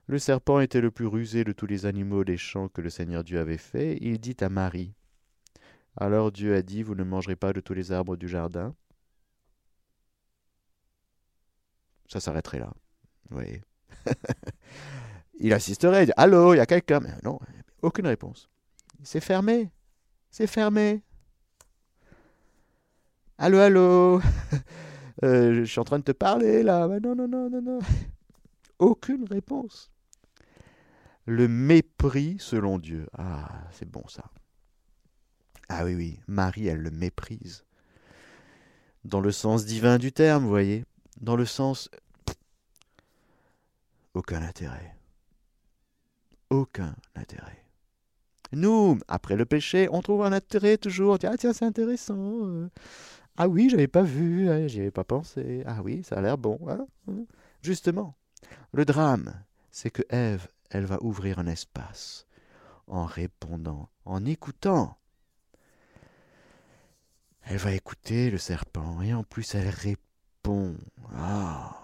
Le 0.07 0.19
serpent 0.19 0.61
était 0.61 0.81
le 0.81 0.91
plus 0.91 1.07
rusé 1.07 1.45
de 1.45 1.53
tous 1.53 1.67
les 1.67 1.87
animaux 1.87 2.25
des 2.25 2.37
champs 2.37 2.69
que 2.69 2.83
le 2.83 2.91
Seigneur 2.91 3.25
Dieu 3.25 3.39
avait 3.41 3.59
fait. 3.59 3.97
Il 4.01 4.21
dit 4.21 4.37
à 4.41 4.49
Marie 4.49 4.95
Alors 5.97 6.31
Dieu 6.31 6.55
a 6.55 6.63
dit 6.63 6.83
Vous 6.83 6.95
ne 6.95 7.05
mangerez 7.05 7.37
pas 7.37 7.53
de 7.53 7.61
tous 7.61 7.73
les 7.75 7.93
arbres 7.93 8.17
du 8.17 8.29
jardin? 8.29 8.75
Ça 12.09 12.21
s'arrêterait 12.21 12.59
là. 12.59 12.73
Oui. 13.31 13.61
il 15.39 15.53
assisterait, 15.55 16.03
il 16.03 16.07
dit 16.07 16.13
Allô, 16.19 16.53
il 16.53 16.59
y 16.59 16.61
a 16.61 16.67
quelqu'un? 16.67 17.01
Mais 17.01 17.15
non, 17.23 17.39
aucune 17.81 18.07
réponse. 18.07 18.51
C'est 19.03 19.21
fermé. 19.21 19.71
C'est 20.37 20.49
fermé. 20.49 21.01
Allô, 23.39 23.59
allô 23.59 24.21
euh, 25.23 25.55
Je 25.55 25.63
suis 25.63 25.79
en 25.79 25.85
train 25.85 26.01
de 26.01 26.03
te 26.03 26.11
parler 26.11 26.65
là. 26.65 26.89
non, 26.89 27.15
non, 27.15 27.29
non, 27.29 27.49
non, 27.49 27.63
non. 27.63 27.79
Aucune 28.81 29.27
réponse. 29.27 29.93
Le 31.25 31.47
mépris 31.47 32.39
selon 32.41 32.81
Dieu. 32.81 33.07
Ah, 33.17 33.49
c'est 33.71 33.89
bon 33.89 34.03
ça. 34.09 34.25
Ah 35.69 35.85
oui, 35.85 35.95
oui, 35.95 36.21
Marie, 36.27 36.67
elle 36.67 36.83
le 36.83 36.91
méprise. 36.91 37.65
Dans 39.05 39.21
le 39.21 39.31
sens 39.31 39.65
divin 39.65 39.99
du 39.99 40.11
terme, 40.11 40.43
vous 40.43 40.49
voyez. 40.49 40.85
Dans 41.21 41.37
le 41.37 41.47
sens... 41.47 41.89
Aucun 44.15 44.43
intérêt. 44.43 44.97
Aucun 46.51 46.97
intérêt. 47.15 47.64
Nous, 48.55 48.99
après 49.09 49.37
le 49.37 49.45
péché, 49.45 49.89
on 49.91 50.03
trouve 50.03 50.23
un 50.23 50.33
intérêt 50.33 50.77
toujours. 50.77 51.19
Ah 51.25 51.37
tiens, 51.39 51.53
c'est 51.53 51.65
intéressant. 51.65 52.47
Euh. 52.47 52.69
Ah 53.37 53.49
oui, 53.49 53.69
j'avais 53.71 53.89
pas 53.89 54.03
vu, 54.03 54.49
hein, 54.49 54.67
j'y 54.67 54.81
avais 54.81 54.91
pas 54.91 55.05
pensé. 55.05 55.63
Ah 55.67 55.83
oui, 55.83 56.03
ça 56.05 56.17
a 56.17 56.21
l'air 56.21 56.39
bon. 56.39 56.59
Hein. 56.69 56.87
Justement, 57.63 58.15
le 58.73 58.85
drame, 58.85 59.35
c'est 59.71 59.91
que 59.91 60.03
Ève, 60.09 60.49
elle 60.71 60.85
va 60.85 60.99
ouvrir 61.03 61.39
un 61.39 61.47
espace 61.47 62.27
en 62.87 63.05
répondant, 63.05 63.89
en 64.05 64.25
écoutant. 64.25 64.97
Elle 67.43 67.59
va 67.59 67.73
écouter 67.73 68.31
le 68.31 68.39
serpent 68.39 69.03
et 69.03 69.13
en 69.13 69.23
plus 69.23 69.55
elle 69.55 69.69
répond. 69.69 70.77
Ah. 71.15 71.84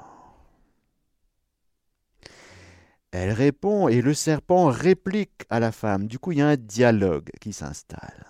Elle 3.12 3.32
répond 3.32 3.88
et 3.88 4.02
le 4.02 4.14
serpent 4.14 4.66
réplique 4.66 5.44
à 5.50 5.58
la 5.60 5.72
femme. 5.72 6.06
Du 6.06 6.18
coup, 6.18 6.32
il 6.32 6.38
y 6.38 6.42
a 6.42 6.48
un 6.48 6.56
dialogue 6.56 7.30
qui 7.40 7.52
s'installe. 7.52 8.26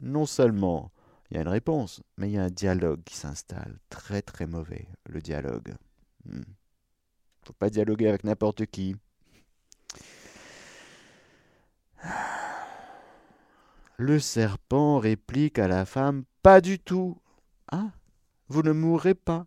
Non 0.00 0.26
seulement 0.26 0.92
il 1.30 1.36
y 1.36 1.38
a 1.38 1.42
une 1.42 1.48
réponse, 1.48 2.02
mais 2.16 2.30
il 2.30 2.34
y 2.34 2.38
a 2.38 2.44
un 2.44 2.50
dialogue 2.50 3.02
qui 3.04 3.16
s'installe. 3.16 3.78
Très 3.90 4.22
très 4.22 4.46
mauvais, 4.46 4.88
le 5.06 5.20
dialogue. 5.20 5.74
Hmm. 6.24 6.42
Faut 7.42 7.52
pas 7.52 7.68
dialoguer 7.68 8.08
avec 8.08 8.24
n'importe 8.24 8.64
qui. 8.66 8.96
Le 13.96 14.20
serpent 14.20 14.98
réplique 14.98 15.58
à 15.58 15.68
la 15.68 15.84
femme 15.84 16.24
Pas 16.42 16.60
du 16.60 16.78
tout. 16.78 17.20
Ah, 17.70 17.90
vous 18.48 18.62
ne 18.62 18.72
mourrez 18.72 19.14
pas. 19.14 19.46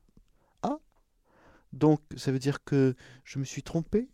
Donc, 1.74 2.02
ça 2.18 2.32
veut 2.32 2.40
dire 2.40 2.64
que 2.64 2.96
je 3.24 3.40
me 3.40 3.44
suis 3.44 3.64
trompé 3.64 4.10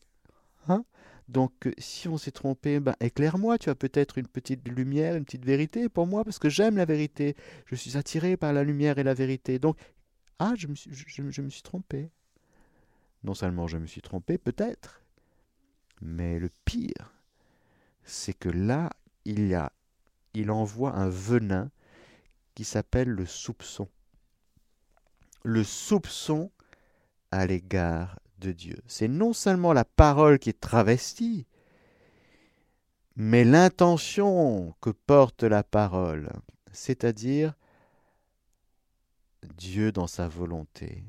hein? 0.70 0.86
Donc, 1.28 1.70
si 1.78 2.08
on 2.08 2.18
s'est 2.18 2.32
trompé, 2.32 2.80
ben, 2.80 2.96
éclaire-moi, 3.02 3.58
tu 3.58 3.70
as 3.70 3.76
peut-être 3.76 4.18
une 4.18 4.28
petite 4.28 4.66
lumière, 4.68 5.16
une 5.16 5.26
petite 5.26 5.44
vérité 5.44 5.90
pour 5.90 6.08
moi, 6.08 6.24
parce 6.24 6.40
que 6.40 6.48
j'aime 6.48 6.78
la 6.78 6.86
vérité. 6.86 7.36
Je 7.66 7.76
suis 7.76 7.98
attiré 7.98 8.38
par 8.38 8.54
la 8.54 8.64
lumière 8.64 8.98
et 8.98 9.04
la 9.04 9.14
vérité. 9.14 9.60
Donc, 9.60 9.78
ah, 10.40 10.54
je 10.56 10.68
me 10.68 10.76
suis, 10.76 10.94
je, 10.94 11.62
trompé. 11.62 12.12
Non 13.24 13.34
seulement 13.34 13.68
je 13.68 13.78
me 13.78 13.88
suis 13.88 14.02
trompé, 14.02 14.38
peut-être, 14.38 15.04
mais 16.02 16.40
le 16.40 16.50
pire, 16.64 17.14
c'est 18.04 18.34
que 18.34 18.48
là, 18.48 18.92
il 19.26 19.48
y 19.48 19.56
a, 19.56 19.74
il 20.34 20.50
envoie 20.50 20.96
un 20.96 21.10
venin 21.10 21.72
qui 22.56 22.64
s'appelle 22.64 23.10
le 23.10 23.26
soupçon. 23.26 23.90
Le 25.44 25.64
soupçon 25.64 26.52
à 27.32 27.46
l'égard 27.46 28.20
de 28.40 28.52
Dieu. 28.52 28.78
C'est 28.88 29.08
non 29.08 29.34
seulement 29.34 29.74
la 29.74 29.86
parole 29.86 30.40
qui 30.40 30.50
est 30.50 30.60
travestie, 30.60 31.46
mais 33.16 33.44
l'intention 33.44 34.76
que 34.80 34.92
porte 34.92 35.44
la 35.44 35.64
parole, 35.64 36.32
c'est-à-dire 36.72 37.54
Dieu 39.58 39.92
dans 39.92 40.08
sa 40.08 40.28
volonté. 40.28 41.04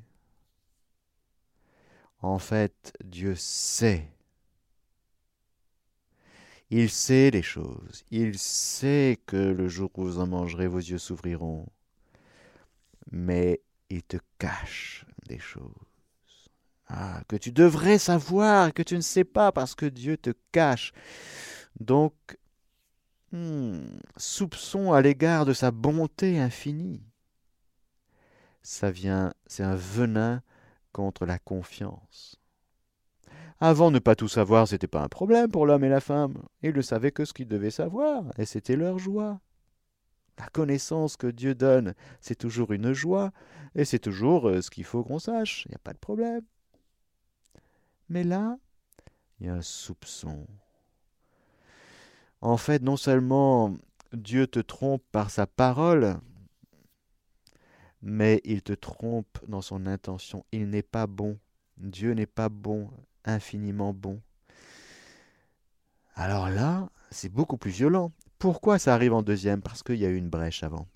En 2.20 2.38
fait, 2.38 2.96
Dieu 3.04 3.34
sait. 3.36 4.10
Il 6.70 6.90
sait 6.90 7.30
les 7.30 7.42
choses. 7.42 8.04
Il 8.10 8.38
sait 8.38 9.18
que 9.26 9.36
le 9.36 9.68
jour 9.68 9.90
où 9.96 10.04
vous 10.04 10.18
en 10.18 10.26
mangerez, 10.26 10.66
vos 10.66 10.78
yeux 10.78 10.98
s'ouvriront. 10.98 11.66
Mais 13.10 13.60
il 13.88 14.02
te 14.02 14.18
cache 14.38 15.06
des 15.26 15.38
choses. 15.38 15.87
Ah, 16.88 17.22
que 17.28 17.36
tu 17.36 17.52
devrais 17.52 17.98
savoir, 17.98 18.72
que 18.72 18.82
tu 18.82 18.96
ne 18.96 19.02
sais 19.02 19.24
pas 19.24 19.52
parce 19.52 19.74
que 19.74 19.86
Dieu 19.86 20.16
te 20.16 20.30
cache. 20.52 20.92
Donc, 21.80 22.14
hmm, 23.32 23.80
soupçon 24.16 24.92
à 24.92 25.02
l'égard 25.02 25.44
de 25.44 25.52
sa 25.52 25.70
bonté 25.70 26.38
infinie. 26.38 27.02
Ça 28.62 28.90
vient, 28.90 29.32
c'est 29.46 29.62
un 29.62 29.76
venin 29.76 30.42
contre 30.92 31.26
la 31.26 31.38
confiance. 31.38 32.40
Avant, 33.60 33.90
ne 33.90 33.98
pas 33.98 34.14
tout 34.14 34.28
savoir, 34.28 34.68
c'était 34.68 34.86
pas 34.86 35.02
un 35.02 35.08
problème 35.08 35.50
pour 35.50 35.66
l'homme 35.66 35.84
et 35.84 35.88
la 35.88 36.00
femme. 36.00 36.34
Ils 36.62 36.74
ne 36.74 36.80
savaient 36.82 37.10
que 37.10 37.24
ce 37.24 37.32
qu'ils 37.32 37.48
devaient 37.48 37.70
savoir, 37.70 38.24
et 38.38 38.46
c'était 38.46 38.76
leur 38.76 38.98
joie. 38.98 39.40
La 40.38 40.46
connaissance 40.46 41.16
que 41.16 41.26
Dieu 41.26 41.54
donne, 41.54 41.94
c'est 42.20 42.36
toujours 42.36 42.72
une 42.72 42.92
joie, 42.92 43.32
et 43.74 43.84
c'est 43.84 43.98
toujours 43.98 44.48
euh, 44.48 44.62
ce 44.62 44.70
qu'il 44.70 44.84
faut 44.84 45.02
qu'on 45.02 45.18
sache, 45.18 45.64
il 45.66 45.70
n'y 45.70 45.74
a 45.74 45.80
pas 45.80 45.92
de 45.92 45.98
problème. 45.98 46.42
Mais 48.08 48.24
là, 48.24 48.58
il 49.40 49.46
y 49.46 49.50
a 49.50 49.54
un 49.54 49.62
soupçon. 49.62 50.46
En 52.40 52.56
fait, 52.56 52.82
non 52.82 52.96
seulement 52.96 53.76
Dieu 54.12 54.46
te 54.46 54.60
trompe 54.60 55.02
par 55.12 55.30
sa 55.30 55.46
parole, 55.46 56.18
mais 58.00 58.40
il 58.44 58.62
te 58.62 58.72
trompe 58.72 59.38
dans 59.48 59.60
son 59.60 59.86
intention. 59.86 60.44
Il 60.52 60.70
n'est 60.70 60.82
pas 60.82 61.06
bon. 61.06 61.38
Dieu 61.76 62.12
n'est 62.12 62.26
pas 62.26 62.48
bon, 62.48 62.90
infiniment 63.24 63.92
bon. 63.92 64.20
Alors 66.14 66.48
là, 66.48 66.90
c'est 67.10 67.28
beaucoup 67.28 67.56
plus 67.56 67.70
violent. 67.70 68.12
Pourquoi 68.38 68.78
ça 68.78 68.94
arrive 68.94 69.12
en 69.12 69.22
deuxième? 69.22 69.62
Parce 69.62 69.82
qu'il 69.82 69.96
y 69.96 70.06
a 70.06 70.08
eu 70.08 70.16
une 70.16 70.30
brèche 70.30 70.62
avant. 70.62 70.88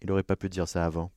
Il 0.00 0.08
n'aurait 0.08 0.22
pas 0.22 0.36
pu 0.36 0.48
dire 0.48 0.68
ça 0.68 0.84
avant. 0.84 1.10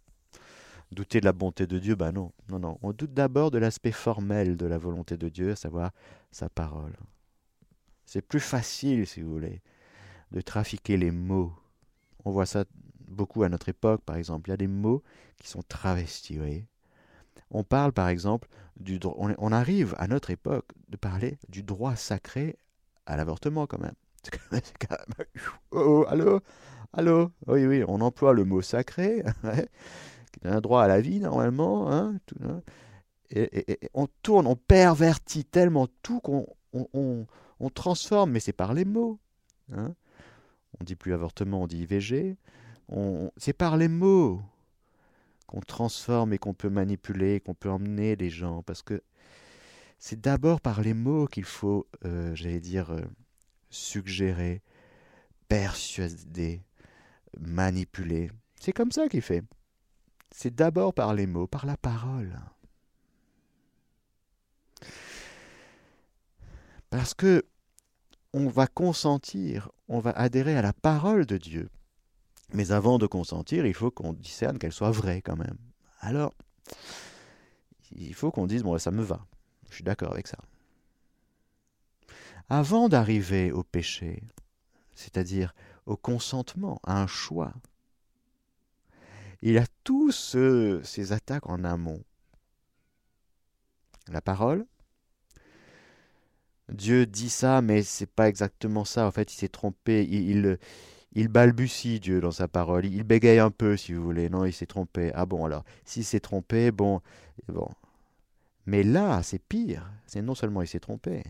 Douter 0.91 1.19
de 1.19 1.25
la 1.25 1.33
bonté 1.33 1.67
de 1.67 1.77
Dieu, 1.77 1.95
ben 1.95 2.11
non, 2.11 2.31
non, 2.49 2.59
non. 2.59 2.79
On 2.81 2.93
doute 2.93 3.13
d'abord 3.13 3.51
de 3.51 3.59
l'aspect 3.59 3.91
formel 3.91 4.57
de 4.57 4.65
la 4.65 4.77
volonté 4.77 5.17
de 5.17 5.29
Dieu, 5.29 5.51
à 5.51 5.55
savoir 5.55 5.91
sa 6.31 6.49
parole. 6.49 6.95
C'est 8.05 8.23
plus 8.23 8.39
facile, 8.39 9.05
si 9.05 9.21
vous 9.21 9.31
voulez, 9.31 9.61
de 10.31 10.41
trafiquer 10.41 10.97
les 10.97 11.11
mots. 11.11 11.53
On 12.25 12.31
voit 12.31 12.47
ça 12.47 12.65
beaucoup 13.07 13.43
à 13.43 13.49
notre 13.49 13.69
époque, 13.69 14.01
par 14.01 14.15
exemple. 14.15 14.49
Il 14.49 14.51
y 14.51 14.53
a 14.53 14.57
des 14.57 14.67
mots 14.67 15.03
qui 15.37 15.47
sont 15.47 15.61
travestis, 15.61 16.33
vous 16.33 16.39
voyez. 16.39 16.67
On 17.51 17.63
parle, 17.63 17.91
par 17.91 18.07
exemple, 18.07 18.47
du 18.79 18.97
droit. 18.97 19.15
On, 19.37 19.51
arrive 19.51 19.95
à 19.97 20.07
notre 20.07 20.31
époque 20.31 20.71
de 20.89 20.97
parler 20.97 21.37
du 21.49 21.63
droit 21.63 21.95
sacré 21.95 22.57
à 23.05 23.15
l'avortement, 23.15 23.67
quand 23.67 23.79
même. 23.79 23.95
Oh, 25.71 26.03
oh, 26.03 26.05
allô 26.09 26.41
Allô 26.93 27.31
Oui, 27.45 27.65
oui, 27.67 27.83
on 27.87 28.01
emploie 28.01 28.33
le 28.33 28.43
mot 28.43 28.61
sacré. 28.61 29.23
qui 30.31 30.47
a 30.47 30.55
un 30.55 30.61
droit 30.61 30.83
à 30.83 30.87
la 30.87 31.01
vie 31.01 31.19
normalement. 31.19 31.91
Hein, 31.91 32.19
hein. 32.43 32.61
et, 33.31 33.79
on 33.93 34.07
tourne, 34.21 34.47
on 34.47 34.55
pervertit 34.55 35.45
tellement 35.45 35.87
tout 36.03 36.19
qu'on 36.19 36.47
on, 36.73 37.25
transforme, 37.73 38.31
mais 38.31 38.39
c'est 38.39 38.53
par 38.53 38.73
les 38.73 38.85
mots. 38.85 39.19
Hein. 39.73 39.95
On 40.79 40.83
dit 40.83 40.95
plus 40.95 41.13
avortement, 41.13 41.63
on 41.63 41.67
dit 41.67 41.83
IVG. 41.83 42.37
C'est 43.37 43.53
par 43.53 43.77
les 43.77 43.87
mots 43.87 44.41
qu'on 45.47 45.61
transforme 45.61 46.33
et 46.33 46.37
qu'on 46.37 46.53
peut 46.53 46.69
manipuler, 46.69 47.39
qu'on 47.39 47.53
peut 47.53 47.69
emmener 47.69 48.15
les 48.15 48.29
gens. 48.29 48.63
Parce 48.63 48.81
que 48.81 49.01
c'est 49.97 50.21
d'abord 50.21 50.61
par 50.61 50.81
les 50.81 50.93
mots 50.93 51.27
qu'il 51.27 51.43
faut, 51.43 51.87
euh, 52.05 52.33
j'allais 52.35 52.59
dire, 52.59 52.91
euh, 52.91 53.01
suggérer, 53.69 54.61
persuader, 55.47 56.61
manipuler. 57.39 58.31
C'est 58.59 58.73
comme 58.73 58.91
ça 58.91 59.07
qu'il 59.09 59.21
fait 59.21 59.43
c'est 60.31 60.53
d'abord 60.53 60.93
par 60.93 61.13
les 61.13 61.27
mots, 61.27 61.47
par 61.47 61.65
la 61.65 61.77
parole. 61.77 62.39
Parce 66.89 67.13
que 67.13 67.45
on 68.33 68.47
va 68.47 68.67
consentir, 68.67 69.69
on 69.87 69.99
va 69.99 70.11
adhérer 70.11 70.55
à 70.55 70.61
la 70.61 70.73
parole 70.73 71.25
de 71.25 71.37
Dieu. 71.37 71.69
Mais 72.53 72.71
avant 72.71 72.97
de 72.97 73.07
consentir, 73.07 73.65
il 73.65 73.73
faut 73.73 73.91
qu'on 73.91 74.13
discerne 74.13 74.57
qu'elle 74.57 74.71
soit 74.71 74.91
vraie 74.91 75.21
quand 75.21 75.35
même. 75.35 75.57
Alors, 75.99 76.33
il 77.91 78.13
faut 78.13 78.31
qu'on 78.31 78.47
dise, 78.47 78.63
bon, 78.63 78.77
ça 78.77 78.91
me 78.91 79.03
va, 79.03 79.25
je 79.69 79.75
suis 79.75 79.83
d'accord 79.83 80.11
avec 80.13 80.27
ça. 80.27 80.37
Avant 82.49 82.89
d'arriver 82.89 83.51
au 83.51 83.63
péché, 83.63 84.23
c'est-à-dire 84.93 85.53
au 85.85 85.95
consentement, 85.95 86.79
à 86.83 87.01
un 87.01 87.07
choix, 87.07 87.53
il 89.41 89.57
a 89.57 89.65
tous 89.83 90.11
ces 90.11 91.11
attaques 91.11 91.47
en 91.47 91.63
amont. 91.63 92.03
La 94.11 94.21
parole, 94.21 94.65
Dieu 96.71 97.05
dit 97.05 97.29
ça, 97.29 97.61
mais 97.61 97.83
c'est 97.83 98.09
pas 98.09 98.27
exactement 98.27 98.85
ça. 98.85 99.07
En 99.07 99.11
fait, 99.11 99.33
il 99.33 99.37
s'est 99.37 99.49
trompé. 99.49 100.05
Il, 100.09 100.57
il, 101.13 101.27
balbutie 101.27 101.99
Dieu 101.99 102.21
dans 102.21 102.31
sa 102.31 102.47
parole. 102.47 102.85
Il 102.85 103.03
bégaye 103.03 103.39
un 103.39 103.51
peu, 103.51 103.77
si 103.77 103.93
vous 103.93 104.03
voulez. 104.03 104.29
Non, 104.29 104.45
il 104.45 104.53
s'est 104.53 104.65
trompé. 104.65 105.11
Ah 105.15 105.25
bon, 105.25 105.45
alors, 105.45 105.63
s'il 105.85 106.05
s'est 106.05 106.19
trompé, 106.19 106.71
bon, 106.71 107.01
bon. 107.47 107.69
Mais 108.65 108.83
là, 108.83 109.23
c'est 109.23 109.39
pire. 109.39 109.91
C'est 110.05 110.21
non 110.21 110.35
seulement 110.35 110.61
il 110.61 110.67
s'est 110.67 110.79
trompé, 110.79 111.23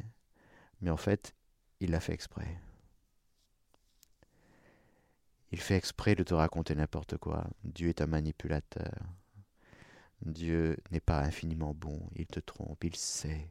mais 0.82 0.90
en 0.90 0.98
fait, 0.98 1.34
il 1.80 1.92
l'a 1.92 2.00
fait 2.00 2.14
exprès. 2.14 2.60
Il 5.52 5.60
fait 5.60 5.76
exprès 5.76 6.16
de 6.16 6.24
te 6.24 6.34
raconter 6.34 6.76
n'importe 6.76 7.18
quoi. 7.18 7.48
Dieu 7.64 7.90
est 7.90 8.02
un 8.02 8.08
manipulateur. 8.08 8.92
Dieu 10.22 10.78
n'est 10.92 11.00
pas 11.00 11.22
infiniment 11.22 11.74
bon. 11.74 12.00
Il 12.16 12.28
te 12.28 12.40
trompe, 12.40 12.84
il 12.84 12.96
sait. 12.96 13.50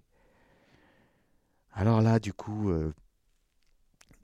Alors 1.72 2.00
là, 2.00 2.18
du 2.18 2.32
coup, 2.32 2.70
euh, 2.70 2.92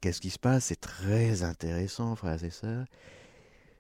qu'est-ce 0.00 0.20
qui 0.20 0.30
se 0.30 0.38
passe? 0.38 0.66
C'est 0.66 0.80
très 0.80 1.42
intéressant, 1.42 2.14
frères 2.16 2.42
et 2.44 2.50
sœurs. 2.50 2.86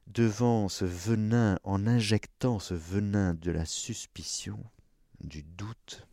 Devant 0.06 0.68
ce 0.68 0.84
venin, 0.84 1.58
en 1.64 1.86
injectant 1.86 2.58
ce 2.58 2.74
venin 2.74 3.34
de 3.34 3.50
la 3.50 3.64
suspicion, 3.64 4.62
du 5.20 5.42
doute, 5.42 6.06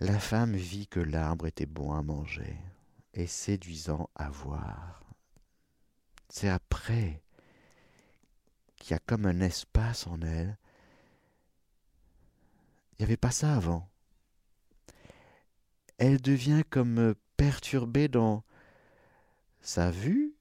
la 0.00 0.18
femme 0.18 0.56
vit 0.56 0.86
que 0.86 1.00
l'arbre 1.00 1.46
était 1.46 1.66
bon 1.66 1.92
à 1.92 2.02
manger 2.02 2.56
et 3.12 3.26
séduisant 3.26 4.08
à 4.14 4.30
voir. 4.30 5.03
C'est 6.28 6.48
après 6.48 7.22
qu'il 8.76 8.92
y 8.92 8.94
a 8.94 8.98
comme 8.98 9.26
un 9.26 9.40
espace 9.40 10.06
en 10.06 10.20
elle. 10.22 10.58
Il 12.92 13.02
n'y 13.02 13.04
avait 13.04 13.16
pas 13.16 13.30
ça 13.30 13.54
avant 13.54 13.88
elle 15.98 16.20
devient 16.20 16.62
comme 16.68 17.14
perturbée 17.36 18.08
dans 18.08 18.42
sa 19.60 19.90
vue, 19.90 20.34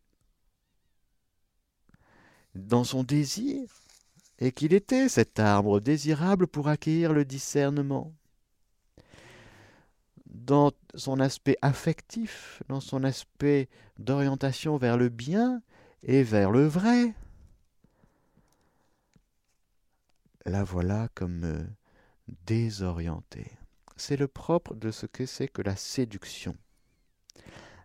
dans 2.56 2.84
son 2.84 3.04
désir, 3.04 3.70
et 4.40 4.52
qu'il 4.52 4.74
était 4.74 5.10
cet 5.10 5.40
arbre 5.40 5.80
désirable 5.80 6.48
pour 6.48 6.68
acquérir 6.68 7.14
le 7.14 7.24
discernement. 7.24 8.14
Dans 10.26 10.72
son 10.96 11.20
aspect 11.20 11.58
affectif, 11.62 12.62
dans 12.68 12.82
son 12.82 13.04
aspect 13.04 13.70
d'orientation 13.98 14.78
vers 14.78 14.98
le 14.98 15.10
bien 15.10 15.62
et 16.04 16.24
vers 16.24 16.51
le 16.51 16.66
vrai. 16.66 17.14
La 20.45 20.64
voilà 20.64 21.08
comme 21.16 21.43
euh, 21.43 21.64
désorientée 22.45 23.51
c'est 23.95 24.18
le 24.18 24.28
propre 24.28 24.76
de 24.76 24.91
ce 24.91 25.06
que 25.06 25.26
c'est 25.26 25.47
que 25.47 25.62
la 25.62 25.76
séduction. 25.76 26.58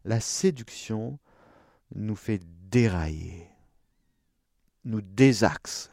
La 0.04 0.20
séduction 0.20 1.18
nous 1.94 2.16
fait 2.16 2.40
dérailler, 2.70 3.48
nous 4.84 5.00
désaxe. 5.00 5.90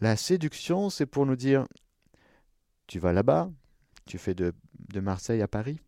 La 0.00 0.16
séduction, 0.16 0.90
c'est 0.90 1.06
pour 1.06 1.26
nous 1.26 1.36
dire, 1.36 1.66
tu 2.86 2.98
vas 2.98 3.12
là-bas, 3.12 3.50
tu 4.06 4.18
fais 4.18 4.34
de, 4.34 4.54
de 4.88 5.00
Marseille 5.00 5.42
à 5.42 5.48
Paris. 5.48 5.80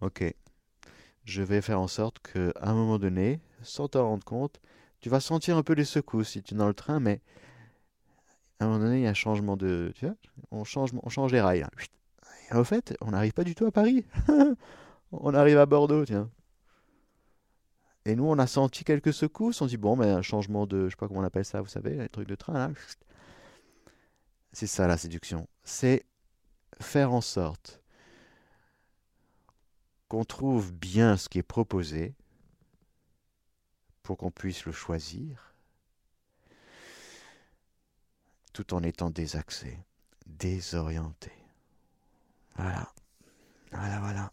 Ok, 0.00 0.24
je 1.24 1.42
vais 1.42 1.60
faire 1.60 1.80
en 1.80 1.88
sorte 1.88 2.18
qu'à 2.20 2.52
un 2.60 2.74
moment 2.74 2.98
donné, 2.98 3.40
sans 3.62 3.88
t'en 3.88 4.08
rendre 4.08 4.24
compte, 4.24 4.60
tu 5.00 5.08
vas 5.08 5.20
sentir 5.20 5.56
un 5.56 5.62
peu 5.62 5.74
les 5.74 5.84
secousses 5.84 6.30
si 6.30 6.42
tu 6.42 6.54
es 6.54 6.56
dans 6.56 6.68
le 6.68 6.74
train, 6.74 7.00
mais 7.00 7.20
à 8.60 8.64
un 8.64 8.68
moment 8.68 8.84
donné, 8.84 8.98
il 8.98 9.02
y 9.02 9.06
a 9.06 9.10
un 9.10 9.14
changement 9.14 9.56
de. 9.56 9.92
Tu 9.96 10.06
vois, 10.06 10.16
on 10.50 10.64
change, 10.64 10.90
on 11.02 11.08
change 11.08 11.32
les 11.32 11.40
rails. 11.40 11.66
Et 12.50 12.54
au 12.54 12.64
fait, 12.64 12.96
on 13.00 13.10
n'arrive 13.10 13.32
pas 13.32 13.44
du 13.44 13.54
tout 13.54 13.66
à 13.66 13.70
Paris. 13.70 14.04
on 15.12 15.34
arrive 15.34 15.58
à 15.58 15.66
Bordeaux, 15.66 16.04
tiens. 16.04 16.30
Et 18.06 18.16
nous, 18.16 18.24
on 18.24 18.38
a 18.38 18.46
senti 18.46 18.84
quelques 18.84 19.12
secousses. 19.14 19.60
On 19.62 19.66
dit, 19.66 19.78
bon, 19.78 19.96
mais 19.96 20.06
un 20.06 20.22
changement 20.22 20.66
de. 20.66 20.84
Je 20.84 20.90
sais 20.90 20.96
pas 20.96 21.08
comment 21.08 21.20
on 21.20 21.24
appelle 21.24 21.44
ça, 21.44 21.60
vous 21.60 21.68
savez, 21.68 21.96
les 21.96 22.08
trucs 22.08 22.28
de 22.28 22.34
train. 22.34 22.72
C'est 24.52 24.66
ça 24.66 24.86
la 24.86 24.96
séduction. 24.96 25.48
C'est 25.64 26.04
faire 26.80 27.12
en 27.12 27.20
sorte 27.20 27.83
qu'on 30.08 30.24
trouve 30.24 30.72
bien 30.72 31.16
ce 31.16 31.28
qui 31.28 31.38
est 31.38 31.42
proposé 31.42 32.14
pour 34.02 34.16
qu'on 34.18 34.30
puisse 34.30 34.64
le 34.66 34.72
choisir 34.72 35.54
tout 38.52 38.72
en 38.72 38.82
étant 38.82 39.10
désaxé, 39.10 39.78
désorienté. 40.26 41.32
Voilà. 42.56 42.88
Voilà, 43.72 43.98
voilà. 43.98 44.32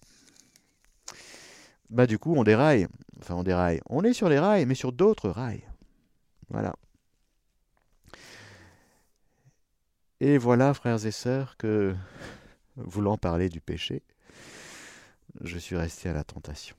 Bah 1.90 2.08
du 2.08 2.20
coup, 2.20 2.36
on 2.36 2.44
déraille. 2.44 2.88
Enfin, 3.20 3.36
on 3.36 3.44
déraille. 3.44 3.82
On 3.90 4.04
est 4.04 4.14
sur 4.14 4.30
les 4.30 4.40
rails, 4.40 4.66
mais 4.66 4.76
sur 4.76 4.94
d'autres 4.94 5.30
rails. 5.30 5.68
Voilà. 6.50 6.76
Et 10.20 10.38
voilà, 10.38 10.74
frères 10.76 11.04
et 11.06 11.12
sœurs, 11.12 11.58
que, 11.58 11.96
voulant 12.76 13.18
parler 13.18 13.50
du 13.50 13.60
péché, 13.60 14.04
je 15.40 15.58
suis 15.58 15.76
resté 15.76 16.10
à 16.10 16.14
la 16.14 16.24
tentation. 16.24 16.76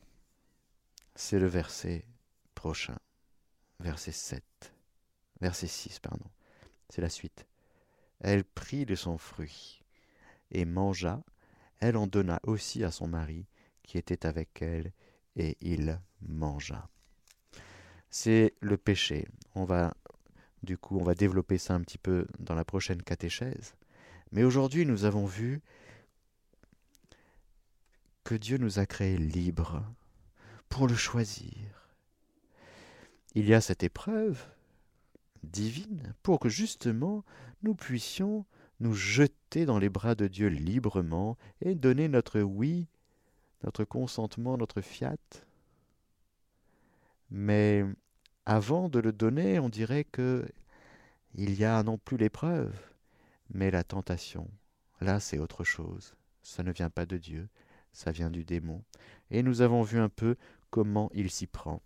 C'est 1.15 1.39
le 1.39 1.47
verset 1.47 2.05
prochain, 2.55 2.99
verset 3.81 4.13
7, 4.13 4.43
verset 5.41 5.67
6, 5.67 6.01
pardon. 6.01 6.27
C'est 6.89 7.03
la 7.03 7.09
suite. 7.09 7.47
Elle 8.21 8.45
prit 8.45 8.87
de 8.87 8.95
son 8.95 9.19
fruit 9.19 9.83
et 10.51 10.65
mangea. 10.65 11.23
Elle 11.81 11.97
en 11.97 12.07
donna 12.07 12.41
aussi 12.45 12.85
à 12.85 12.91
son 12.91 13.09
mari 13.09 13.47
qui 13.83 13.99
était 13.99 14.27
avec 14.27 14.63
elle, 14.63 14.93
et 15.35 15.57
il 15.61 16.01
mangea. 16.21 16.89
C'est 18.11 18.55
le 18.61 18.77
péché. 18.77 19.27
On 19.55 19.65
va 19.65 19.95
du 20.63 20.79
coup, 20.79 20.99
on 20.99 21.03
va 21.03 21.15
développer 21.15 21.59
ça 21.59 21.75
un 21.75 21.81
petit 21.81 21.99
peu 21.99 22.27
dans 22.39 22.55
la 22.55 22.65
prochaine 22.65 23.03
catéchèse. 23.03 23.75
Mais 24.31 24.45
aujourd'hui, 24.45 24.87
nous 24.87 25.05
avons 25.05 25.27
vu 25.27 25.61
que 28.25 28.35
Dieu 28.35 28.59
nous 28.59 28.79
a 28.79 28.87
créés 28.87 29.19
libres 29.19 29.83
pour 30.69 30.87
le 30.89 30.95
choisir. 30.95 31.53
Il 33.35 33.47
y 33.47 33.55
a 33.55 33.61
cette 33.61 33.83
épreuve, 33.83 34.47
divine 35.43 36.15
pour 36.23 36.39
que 36.39 36.49
justement 36.49 37.25
nous 37.63 37.75
puissions 37.75 38.45
nous 38.81 38.95
jeter 38.95 39.65
dans 39.65 39.79
les 39.79 39.89
bras 39.89 40.15
de 40.15 40.27
Dieu 40.27 40.49
librement 40.49 41.37
et 41.61 41.75
donner 41.75 42.09
notre 42.09 42.41
oui, 42.41 42.87
notre 43.63 43.85
consentement, 43.85 44.57
notre 44.57 44.81
fiat. 44.81 45.17
Mais 47.31 47.85
avant 48.45 48.89
de 48.89 48.99
le 48.99 49.13
donner, 49.13 49.59
on 49.59 49.69
dirait 49.69 50.05
que 50.05 50.47
il 51.35 51.55
y 51.55 51.65
a 51.65 51.83
non 51.83 51.97
plus 51.97 52.19
l'épreuve, 52.19 52.77
mais 53.51 53.71
la 53.71 53.85
tentation. 53.85 54.51
Là, 55.01 55.19
c'est 55.19 55.39
autre 55.39 55.65
chose. 55.65 56.15
Ça 56.43 56.63
ne 56.63 56.73
vient 56.73 56.91
pas 56.91 57.07
de 57.07 57.17
Dieu, 57.17 57.49
ça 57.93 58.11
vient 58.11 58.31
du 58.31 58.45
démon. 58.45 58.83
Et 59.31 59.43
nous 59.43 59.63
avons 59.63 59.83
vu 59.83 59.99
un 59.99 60.09
peu 60.09 60.37
comment 60.71 61.11
il 61.15 61.31
s'y 61.31 61.47
prend. 61.47 61.83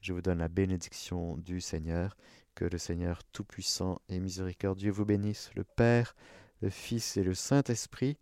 Je 0.00 0.12
vous 0.12 0.22
donne 0.22 0.38
la 0.38 0.48
bénédiction 0.48 1.36
du 1.36 1.60
Seigneur. 1.60 2.16
Que 2.54 2.64
le 2.64 2.78
Seigneur 2.78 3.22
Tout-Puissant 3.32 4.00
et 4.08 4.18
Miséricordieux 4.18 4.90
vous 4.90 5.04
bénisse, 5.04 5.50
le 5.54 5.62
Père, 5.62 6.16
le 6.60 6.70
Fils 6.70 7.16
et 7.16 7.22
le 7.22 7.34
Saint-Esprit. 7.34 8.18